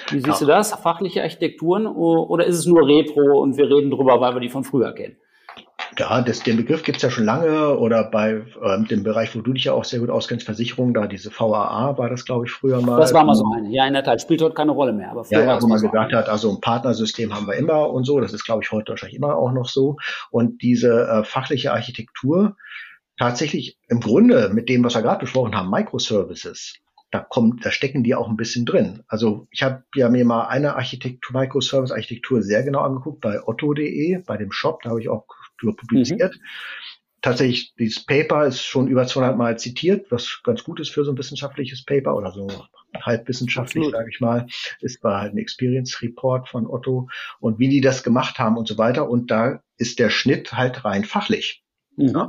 Wie 0.09 0.19
siehst 0.19 0.27
ja. 0.27 0.39
du 0.39 0.45
das? 0.45 0.73
Fachliche 0.73 1.21
Architekturen 1.21 1.85
oder 1.85 2.45
ist 2.45 2.57
es 2.57 2.65
nur 2.65 2.87
Retro 2.87 3.41
und 3.41 3.57
wir 3.57 3.69
reden 3.69 3.91
drüber, 3.91 4.21
weil 4.21 4.33
wir 4.33 4.39
die 4.39 4.49
von 4.49 4.63
früher 4.63 4.93
kennen? 4.93 5.17
Ja, 5.97 6.21
das, 6.21 6.41
den 6.41 6.55
Begriff 6.55 6.83
gibt's 6.83 7.01
ja 7.01 7.11
schon 7.11 7.25
lange 7.25 7.77
oder 7.77 8.05
bei 8.05 8.45
ähm, 8.63 8.87
dem 8.87 9.03
Bereich, 9.03 9.35
wo 9.35 9.41
du 9.41 9.51
dich 9.51 9.65
ja 9.65 9.73
auch 9.73 9.83
sehr 9.83 9.99
gut 9.99 10.09
auskennst, 10.09 10.45
Versicherung, 10.45 10.93
da 10.93 11.05
diese 11.05 11.29
VAA 11.37 11.97
war 11.97 12.09
das, 12.09 12.23
glaube 12.23 12.45
ich, 12.45 12.51
früher 12.51 12.81
mal. 12.81 12.97
Das 12.97 13.13
war 13.13 13.25
mal 13.25 13.35
so 13.35 13.43
eine, 13.53 13.69
ja, 13.69 13.85
in 13.85 13.93
der 13.93 14.03
Tat, 14.03 14.21
spielt 14.21 14.41
heute 14.41 14.55
keine 14.55 14.71
Rolle 14.71 14.93
mehr. 14.93 15.11
Aber 15.11 15.25
früher 15.25 15.39
ja, 15.39 15.55
ja, 15.55 15.61
wo 15.61 15.67
man 15.67 15.79
so 15.79 15.89
gesagt 15.89 16.13
hat, 16.13 16.29
also 16.29 16.49
ein 16.49 16.61
Partnersystem 16.61 17.35
haben 17.35 17.45
wir 17.45 17.55
immer 17.55 17.89
und 17.89 18.05
so, 18.05 18.19
das 18.21 18.31
ist, 18.31 18.45
glaube 18.45 18.63
ich, 18.63 18.71
heute 18.71 18.91
wahrscheinlich 18.91 19.17
immer 19.17 19.35
auch 19.35 19.51
noch 19.51 19.67
so. 19.67 19.97
Und 20.29 20.61
diese 20.61 21.07
äh, 21.07 21.23
fachliche 21.25 21.73
Architektur, 21.73 22.55
tatsächlich 23.19 23.77
im 23.89 23.99
Grunde 23.99 24.49
mit 24.53 24.69
dem, 24.69 24.83
was 24.85 24.95
wir 24.95 25.01
gerade 25.01 25.19
besprochen 25.19 25.55
haben, 25.55 25.69
Microservices, 25.69 26.75
da 27.11 27.19
kommt, 27.19 27.65
da 27.65 27.71
stecken 27.71 28.03
die 28.03 28.15
auch 28.15 28.29
ein 28.29 28.37
bisschen 28.37 28.65
drin. 28.65 29.03
Also 29.07 29.47
ich 29.51 29.63
habe 29.63 29.83
ja 29.95 30.09
mir 30.09 30.25
mal 30.25 30.47
eine 30.47 30.75
Architektur, 30.75 31.39
Microservice-Architektur 31.39 32.41
sehr 32.41 32.63
genau 32.63 32.79
angeguckt 32.79 33.19
bei 33.19 33.45
otto.de, 33.45 34.19
bei 34.25 34.37
dem 34.37 34.51
Shop, 34.51 34.81
da 34.81 34.91
habe 34.91 35.01
ich 35.01 35.09
auch 35.09 35.25
drüber 35.59 35.75
publiziert. 35.75 36.35
Mhm. 36.35 36.41
Tatsächlich, 37.21 37.75
dieses 37.77 38.03
Paper 38.03 38.47
ist 38.47 38.63
schon 38.63 38.87
über 38.87 39.05
200 39.05 39.37
Mal 39.37 39.59
zitiert, 39.59 40.09
was 40.09 40.41
ganz 40.43 40.63
gut 40.63 40.79
ist 40.79 40.89
für 40.89 41.03
so 41.03 41.11
ein 41.11 41.17
wissenschaftliches 41.17 41.85
Paper 41.85 42.15
oder 42.15 42.31
so 42.31 42.47
halbwissenschaftlich, 42.99 43.91
sage 43.91 44.09
ich 44.09 44.21
mal. 44.21 44.47
Ist 44.79 45.03
war 45.03 45.21
halt 45.21 45.35
ein 45.35 45.37
Experience 45.37 46.01
Report 46.01 46.49
von 46.49 46.65
Otto 46.65 47.09
und 47.39 47.59
wie 47.59 47.69
die 47.69 47.81
das 47.81 48.03
gemacht 48.03 48.39
haben 48.39 48.57
und 48.57 48.67
so 48.67 48.77
weiter. 48.77 49.07
Und 49.07 49.29
da 49.29 49.61
ist 49.77 49.99
der 49.99 50.09
Schnitt 50.09 50.53
halt 50.53 50.83
rein 50.83 51.03
fachlich. 51.03 51.63
Ja? 52.09 52.23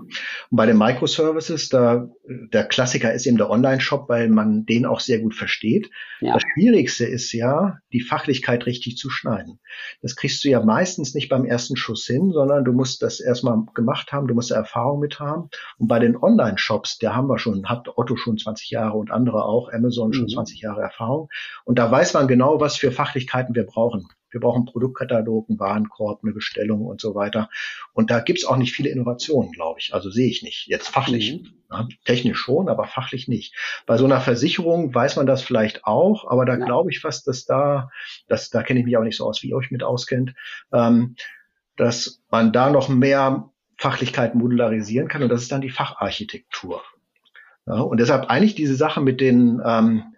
Und 0.50 0.56
bei 0.56 0.66
den 0.66 0.78
Microservices, 0.78 1.68
da, 1.68 2.08
der 2.24 2.64
Klassiker 2.64 3.12
ist 3.12 3.26
eben 3.26 3.38
der 3.38 3.50
Online-Shop, 3.50 4.08
weil 4.08 4.28
man 4.28 4.64
den 4.66 4.86
auch 4.86 5.00
sehr 5.00 5.20
gut 5.20 5.34
versteht. 5.34 5.90
Ja. 6.20 6.34
Das 6.34 6.42
Schwierigste 6.54 7.04
ist 7.04 7.32
ja, 7.32 7.78
die 7.92 8.00
Fachlichkeit 8.00 8.66
richtig 8.66 8.96
zu 8.96 9.10
schneiden. 9.10 9.60
Das 10.00 10.16
kriegst 10.16 10.44
du 10.44 10.48
ja 10.48 10.62
meistens 10.62 11.14
nicht 11.14 11.28
beim 11.28 11.44
ersten 11.44 11.76
Schuss 11.76 12.06
hin, 12.06 12.32
sondern 12.32 12.64
du 12.64 12.72
musst 12.72 13.02
das 13.02 13.20
erstmal 13.20 13.64
gemacht 13.74 14.12
haben, 14.12 14.28
du 14.28 14.34
musst 14.34 14.50
da 14.50 14.56
Erfahrung 14.56 15.00
mit 15.00 15.20
haben. 15.20 15.48
Und 15.78 15.88
bei 15.88 15.98
den 15.98 16.16
Online-Shops, 16.16 16.98
der 16.98 17.14
haben 17.14 17.28
wir 17.28 17.38
schon, 17.38 17.68
hat 17.68 17.88
Otto 17.96 18.16
schon 18.16 18.38
20 18.38 18.70
Jahre 18.70 18.96
und 18.96 19.10
andere 19.10 19.44
auch, 19.44 19.72
Amazon 19.72 20.12
schon 20.12 20.24
mhm. 20.24 20.34
20 20.34 20.60
Jahre 20.60 20.82
Erfahrung. 20.82 21.28
Und 21.64 21.78
da 21.78 21.90
weiß 21.90 22.14
man 22.14 22.28
genau, 22.28 22.60
was 22.60 22.76
für 22.76 22.92
Fachlichkeiten 22.92 23.54
wir 23.54 23.64
brauchen. 23.64 24.06
Wir 24.32 24.40
brauchen 24.40 24.64
Produktkatalog, 24.64 25.48
einen 25.48 25.60
Warenkorb, 25.60 26.20
eine 26.22 26.32
Bestellung 26.32 26.86
und 26.86 27.00
so 27.00 27.14
weiter. 27.14 27.48
Und 27.92 28.10
da 28.10 28.20
gibt's 28.20 28.44
auch 28.44 28.56
nicht 28.56 28.72
viele 28.72 28.88
Innovationen, 28.88 29.52
glaube 29.52 29.80
ich. 29.80 29.94
Also 29.94 30.10
sehe 30.10 30.28
ich 30.28 30.42
nicht. 30.42 30.66
Jetzt 30.66 30.88
fachlich. 30.88 31.34
Mhm. 31.34 31.52
Ja, 31.70 31.88
technisch 32.04 32.38
schon, 32.38 32.68
aber 32.68 32.86
fachlich 32.86 33.28
nicht. 33.28 33.54
Bei 33.86 33.96
so 33.96 34.04
einer 34.04 34.20
Versicherung 34.20 34.94
weiß 34.94 35.16
man 35.16 35.26
das 35.26 35.42
vielleicht 35.42 35.84
auch, 35.84 36.30
aber 36.30 36.44
da 36.44 36.58
ja. 36.58 36.64
glaube 36.64 36.90
ich 36.90 37.00
fast, 37.00 37.26
dass 37.26 37.46
da, 37.46 37.90
das, 38.28 38.50
da 38.50 38.62
kenne 38.62 38.80
ich 38.80 38.86
mich 38.86 38.96
auch 38.98 39.04
nicht 39.04 39.16
so 39.16 39.26
aus, 39.26 39.42
wie 39.42 39.48
ihr 39.48 39.56
euch 39.56 39.70
mit 39.70 39.82
auskennt, 39.82 40.34
ähm, 40.70 41.16
dass 41.76 42.22
man 42.30 42.52
da 42.52 42.68
noch 42.68 42.90
mehr 42.90 43.50
Fachlichkeit 43.78 44.34
modularisieren 44.34 45.08
kann 45.08 45.22
und 45.22 45.30
das 45.30 45.42
ist 45.42 45.52
dann 45.52 45.62
die 45.62 45.70
Facharchitektur. 45.70 46.82
Ja, 47.66 47.80
und 47.80 47.98
deshalb 47.98 48.28
eigentlich 48.28 48.54
diese 48.54 48.74
Sache 48.74 49.00
mit 49.00 49.20
den 49.20 49.60
ähm, 49.64 50.14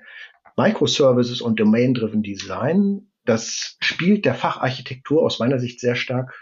Microservices 0.57 1.41
und 1.41 1.61
Domain-Driven 1.61 2.23
Design 2.23 3.09
das 3.25 3.77
spielt 3.81 4.25
der 4.25 4.35
Facharchitektur 4.35 5.23
aus 5.23 5.39
meiner 5.39 5.59
Sicht 5.59 5.81
sehr 5.81 5.95
stark 5.95 6.35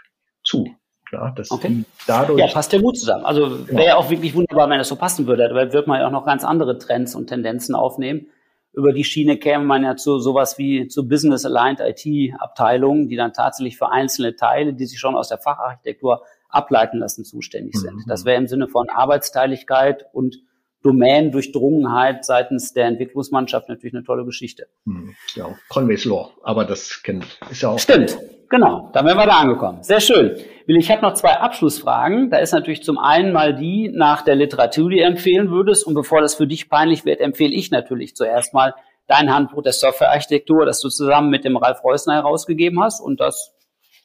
zu. 0.43 0.67
Ja, 1.11 1.31
das 1.31 1.51
okay. 1.51 1.85
dadurch 2.07 2.39
ja, 2.39 2.47
passt 2.47 2.73
ja 2.73 2.79
gut 2.79 2.97
zusammen. 2.97 3.23
Also 3.23 3.67
wäre 3.67 3.85
ja 3.85 3.95
auch 3.97 4.09
wirklich 4.09 4.33
wunderbar, 4.33 4.67
wenn 4.69 4.79
das 4.79 4.87
so 4.87 4.95
passen 4.95 5.27
würde. 5.27 5.47
Dabei 5.47 5.71
wird 5.71 5.85
man 5.85 5.99
ja 5.99 6.07
auch 6.07 6.11
noch 6.11 6.25
ganz 6.25 6.43
andere 6.43 6.79
Trends 6.79 7.13
und 7.13 7.27
Tendenzen 7.27 7.75
aufnehmen. 7.75 8.27
Über 8.73 8.91
die 8.93 9.03
Schiene 9.03 9.37
käme 9.37 9.63
man 9.63 9.83
ja 9.83 9.95
zu 9.95 10.17
sowas 10.17 10.57
wie 10.57 10.87
zu 10.87 11.07
Business 11.07 11.45
Aligned 11.45 11.79
IT 11.79 12.33
Abteilungen, 12.39 13.07
die 13.07 13.15
dann 13.15 13.31
tatsächlich 13.31 13.77
für 13.77 13.91
einzelne 13.91 14.35
Teile, 14.35 14.73
die 14.73 14.87
sich 14.87 14.99
schon 14.99 15.15
aus 15.15 15.29
der 15.29 15.37
Facharchitektur 15.37 16.23
ableiten 16.49 16.97
lassen, 16.97 17.23
zuständig 17.23 17.75
sind. 17.75 17.93
Mhm. 17.93 18.03
Das 18.07 18.25
wäre 18.25 18.37
im 18.37 18.47
Sinne 18.47 18.67
von 18.67 18.89
Arbeitsteiligkeit 18.89 20.05
und 20.13 20.37
Domain-Durchdrungenheit 20.83 22.25
seitens 22.25 22.73
der 22.73 22.85
Entwicklungsmannschaft 22.85 23.69
natürlich 23.69 23.93
eine 23.93 24.03
tolle 24.03 24.25
Geschichte. 24.25 24.67
Hm, 24.85 25.15
ja, 25.35 25.55
Conway's 25.69 26.05
Law, 26.05 26.31
aber 26.43 26.65
das 26.65 27.01
kennt, 27.03 27.25
ist 27.49 27.61
ja 27.61 27.69
auch. 27.69 27.79
Stimmt, 27.79 28.17
genau, 28.49 28.89
da 28.93 29.03
wären 29.05 29.17
wir 29.17 29.25
da 29.25 29.37
angekommen. 29.37 29.81
Sehr 29.81 30.01
schön. 30.01 30.37
Willi, 30.65 30.79
ich 30.79 30.91
habe 30.91 31.01
noch 31.01 31.13
zwei 31.13 31.39
Abschlussfragen. 31.39 32.29
Da 32.29 32.37
ist 32.37 32.51
natürlich 32.51 32.83
zum 32.83 32.97
einen 32.97 33.33
mal 33.33 33.55
die 33.55 33.89
nach 33.93 34.21
der 34.21 34.35
Literatur, 34.35 34.89
die 34.89 34.97
du 34.97 35.03
empfehlen 35.03 35.51
würdest. 35.51 35.85
Und 35.85 35.93
bevor 35.93 36.21
das 36.21 36.35
für 36.35 36.47
dich 36.47 36.69
peinlich 36.69 37.05
wird, 37.05 37.19
empfehle 37.19 37.53
ich 37.53 37.71
natürlich 37.71 38.15
zuerst 38.15 38.53
mal 38.53 38.73
dein 39.07 39.33
Handbuch 39.33 39.63
der 39.63 39.73
Softwarearchitektur, 39.73 40.65
das 40.65 40.79
du 40.79 40.89
zusammen 40.89 41.29
mit 41.29 41.43
dem 41.43 41.57
Ralf 41.57 41.83
Reusner 41.83 42.15
herausgegeben 42.15 42.81
hast. 42.81 43.01
Und 43.01 43.19
das 43.19 43.53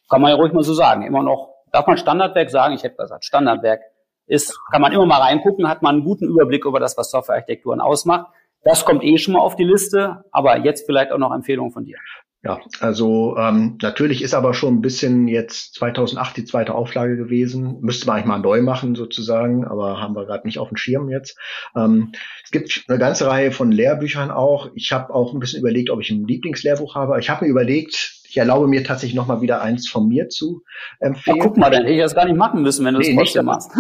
kann 0.08 0.20
man 0.20 0.30
ja 0.30 0.36
ruhig 0.36 0.52
mal 0.52 0.62
so 0.62 0.74
sagen. 0.74 1.02
Immer 1.02 1.22
noch, 1.22 1.54
darf 1.72 1.86
man 1.86 1.96
Standardwerk 1.96 2.50
sagen? 2.50 2.74
Ich 2.74 2.82
hätte 2.82 2.96
gesagt, 2.96 3.24
Standardwerk 3.24 3.82
ist, 4.28 4.58
kann 4.70 4.82
man 4.82 4.92
immer 4.92 5.06
mal 5.06 5.20
reingucken, 5.20 5.68
hat 5.68 5.82
man 5.82 5.96
einen 5.96 6.04
guten 6.04 6.26
Überblick 6.26 6.64
über 6.64 6.80
das, 6.80 6.96
was 6.96 7.10
Softwarearchitekturen 7.10 7.80
ausmacht. 7.80 8.26
Das 8.64 8.84
kommt 8.84 9.04
eh 9.04 9.18
schon 9.18 9.34
mal 9.34 9.40
auf 9.40 9.56
die 9.56 9.64
Liste, 9.64 10.24
aber 10.30 10.58
jetzt 10.58 10.86
vielleicht 10.86 11.12
auch 11.12 11.18
noch 11.18 11.32
Empfehlungen 11.32 11.72
von 11.72 11.84
dir. 11.84 11.96
Ja, 12.44 12.60
also 12.78 13.36
ähm, 13.36 13.78
natürlich 13.82 14.22
ist 14.22 14.32
aber 14.32 14.54
schon 14.54 14.74
ein 14.74 14.80
bisschen 14.80 15.26
jetzt 15.26 15.74
2008 15.74 16.36
die 16.36 16.44
zweite 16.44 16.72
Auflage 16.72 17.16
gewesen. 17.16 17.80
Müsste 17.80 18.06
man 18.06 18.16
eigentlich 18.16 18.26
mal 18.26 18.38
neu 18.38 18.62
machen 18.62 18.94
sozusagen, 18.94 19.64
aber 19.64 20.00
haben 20.00 20.14
wir 20.14 20.24
gerade 20.24 20.46
nicht 20.46 20.60
auf 20.60 20.68
dem 20.68 20.76
Schirm 20.76 21.08
jetzt. 21.08 21.36
Ähm, 21.74 22.12
es 22.44 22.52
gibt 22.52 22.84
eine 22.86 22.98
ganze 22.98 23.26
Reihe 23.26 23.50
von 23.50 23.72
Lehrbüchern 23.72 24.30
auch. 24.30 24.70
Ich 24.74 24.92
habe 24.92 25.12
auch 25.12 25.34
ein 25.34 25.40
bisschen 25.40 25.60
überlegt, 25.60 25.90
ob 25.90 26.00
ich 26.00 26.10
ein 26.10 26.28
Lieblingslehrbuch 26.28 26.94
habe. 26.94 27.18
Ich 27.18 27.28
habe 27.28 27.44
mir 27.44 27.50
überlegt, 27.50 28.17
ich 28.28 28.36
erlaube 28.36 28.68
mir 28.68 28.84
tatsächlich 28.84 29.16
noch 29.16 29.26
mal 29.26 29.40
wieder 29.40 29.62
eins 29.62 29.88
von 29.88 30.06
mir 30.06 30.28
zu 30.28 30.62
empfehlen. 31.00 31.38
Ja, 31.38 31.44
guck 31.44 31.56
mal, 31.56 31.70
dann 31.70 31.82
hätte 31.82 31.94
ich 31.94 32.00
das 32.00 32.14
gar 32.14 32.26
nicht 32.26 32.36
machen 32.36 32.62
müssen, 32.62 32.84
wenn 32.84 32.94
du 32.94 33.00
nee, 33.00 33.14
das 33.14 33.24
trotzdem 33.24 33.46
machst. 33.46 33.70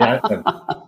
ja, 0.00 0.20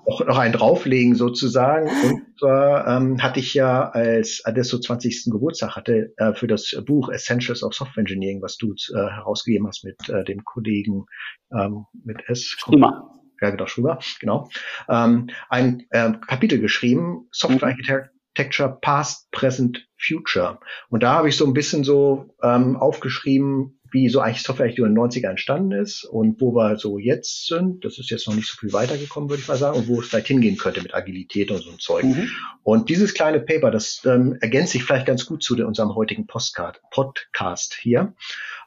noch, 0.06 0.26
noch 0.26 0.38
einen 0.38 0.52
drauflegen 0.52 1.14
sozusagen. 1.14 1.88
Und 1.88 2.22
zwar 2.38 2.86
ähm, 2.88 3.22
hatte 3.22 3.40
ich 3.40 3.54
ja, 3.54 3.88
als 3.90 4.42
Adesso 4.44 4.78
20. 4.78 5.26
Geburtstag 5.30 5.76
hatte, 5.76 6.12
äh, 6.16 6.34
für 6.34 6.48
das 6.48 6.76
Buch 6.84 7.08
Essentials 7.08 7.62
of 7.62 7.74
Software 7.74 8.00
Engineering, 8.00 8.42
was 8.42 8.56
du 8.56 8.72
äh, 8.72 8.96
herausgegeben 8.96 9.68
hast 9.68 9.84
mit 9.84 10.08
äh, 10.08 10.24
dem 10.24 10.44
Kollegen 10.44 11.06
ähm, 11.52 11.84
mit 12.04 12.28
S. 12.28 12.56
Prima. 12.60 13.10
Ja, 13.40 13.50
genau, 13.50 13.66
Schruber, 13.66 13.98
genau. 14.20 14.48
Ähm, 14.88 15.28
ein 15.50 15.84
äh, 15.90 16.12
Kapitel 16.26 16.60
geschrieben, 16.60 17.28
Software 17.30 17.68
mhm. 17.68 17.74
Architect 17.74 18.13
Architecture 18.34 18.78
Past, 18.80 19.30
Present, 19.30 19.86
Future. 19.96 20.58
Und 20.90 21.02
da 21.02 21.14
habe 21.14 21.28
ich 21.28 21.36
so 21.36 21.46
ein 21.46 21.54
bisschen 21.54 21.84
so 21.84 22.34
ähm, 22.42 22.76
aufgeschrieben, 22.76 23.78
wie 23.92 24.08
so 24.08 24.18
eigentlich 24.18 24.42
Softwarearchitektur 24.42 24.88
in 24.88 24.94
den 24.96 25.04
90er 25.04 25.28
entstanden 25.28 25.70
ist 25.70 26.04
und 26.04 26.40
wo 26.40 26.52
wir 26.52 26.76
so 26.76 26.98
jetzt 26.98 27.46
sind. 27.46 27.84
Das 27.84 27.98
ist 27.98 28.10
jetzt 28.10 28.26
noch 28.26 28.34
nicht 28.34 28.48
so 28.48 28.56
viel 28.58 28.72
weitergekommen, 28.72 29.30
würde 29.30 29.40
ich 29.40 29.46
mal 29.46 29.56
sagen, 29.56 29.78
und 29.78 29.86
wo 29.86 30.00
es 30.00 30.08
vielleicht 30.08 30.26
hingehen 30.26 30.56
könnte 30.56 30.82
mit 30.82 30.94
Agilität 30.94 31.52
und 31.52 31.62
so 31.62 31.70
ein 31.70 31.78
Zeug. 31.78 32.02
Mhm. 32.02 32.28
Und 32.64 32.88
dieses 32.88 33.14
kleine 33.14 33.38
Paper, 33.38 33.70
das 33.70 34.02
ähm, 34.04 34.36
ergänzt 34.40 34.72
sich 34.72 34.82
vielleicht 34.82 35.06
ganz 35.06 35.26
gut 35.26 35.44
zu 35.44 35.54
unserem 35.64 35.94
heutigen 35.94 36.26
Postcard, 36.26 36.80
Podcast 36.90 37.74
hier. 37.80 38.14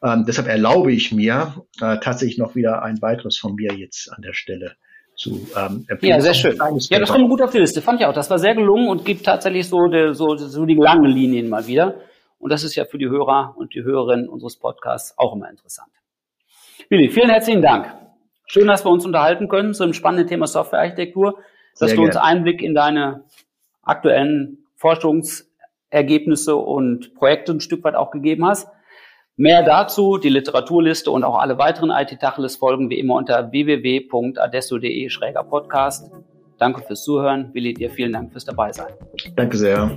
Ähm, 0.01 0.23
deshalb 0.25 0.47
erlaube 0.47 0.93
ich 0.93 1.12
mir 1.12 1.65
äh, 1.82 1.97
tatsächlich 1.99 2.38
noch 2.38 2.56
wieder 2.56 2.82
ein 2.84 3.01
weiteres 3.01 3.38
von 3.38 3.56
mir 3.56 3.73
jetzt 3.73 4.10
an 4.13 4.21
der 4.21 4.34
Stelle 4.34 4.77
zu 5.17 5.47
ähm, 5.58 5.86
empfehlen. 5.88 6.13
Ja, 6.13 6.21
sehr 6.21 6.34
schön. 6.34 6.58
Ja, 6.89 6.99
das 6.99 7.12
kommt 7.12 7.30
gut 7.30 7.41
auf 7.41 7.51
die 7.51 7.58
Liste. 7.58 7.82
Fand 7.82 7.99
ich 7.99 8.06
auch. 8.06 8.13
Das 8.13 8.30
war 8.30 8.38
sehr 8.39 8.56
gelungen 8.56 8.88
und 8.88 9.03
gibt 9.03 9.25
tatsächlich 9.25 9.67
so, 9.67 9.88
de, 9.88 10.13
so, 10.13 10.38
so 10.38 10.65
die 10.65 10.75
langen 10.75 11.06
Linien 11.06 11.49
mal 11.49 11.65
wieder. 11.65 11.95
Und 12.39 12.51
das 12.51 12.63
ist 12.63 12.75
ja 12.75 12.86
für 12.86 12.99
die 12.99 13.10
Hörer 13.10 13.56
und 13.58 13.73
die 13.73 13.84
Hörerinnen 13.84 14.30
unseres 14.30 14.58
Podcasts 14.58 15.17
auch 15.17 15.36
immer 15.36 15.49
interessant. 15.49 15.89
Willi, 16.89 17.10
vielen 17.10 17.32
herzlichen 17.32 17.63
Dank. 17.63 17.93
Schön, 18.45 18.67
dass 18.67 18.86
wir 18.86 18.91
uns 18.91 19.06
unterhalten 19.06 19.49
können 19.49 19.73
zu 19.73 19.84
dem 19.84 19.93
spannenden 19.93 20.27
Thema 20.27 20.45
Softwarearchitektur, 20.45 21.39
dass 21.80 21.89
sehr 21.89 21.97
du 21.97 22.03
uns 22.03 22.15
Einblick 22.15 22.62
in 22.62 22.75
deine 22.75 23.25
aktuellen 23.82 24.60
Forschungsergebnisse 24.75 26.56
und 26.56 27.15
Projekte 27.15 27.53
ein 27.53 27.60
Stück 27.60 27.84
weit 27.84 27.95
auch 27.95 28.12
gegeben 28.12 28.45
hast. 28.45 28.69
Mehr 29.39 29.62
dazu, 29.62 30.17
die 30.17 30.30
Literaturliste 30.30 31.12
und 31.12 31.23
auch 31.23 31.38
alle 31.38 31.60
weiteren 31.60 31.91
IT-Tacheles 31.91 32.56
folgen 32.56 32.89
wie 32.89 32.97
immer 32.97 33.13
unter 33.13 33.52
www.adesso.de-podcast. 33.52 36.10
Danke 36.58 36.82
fürs 36.82 37.04
Zuhören. 37.04 37.54
Willi, 37.54 37.76
dir 37.76 37.91
vielen 37.91 38.13
Dank 38.13 38.32
fürs 38.32 38.45
Dabeisein. 38.45 38.93
Danke 39.36 39.56
sehr. 39.56 39.91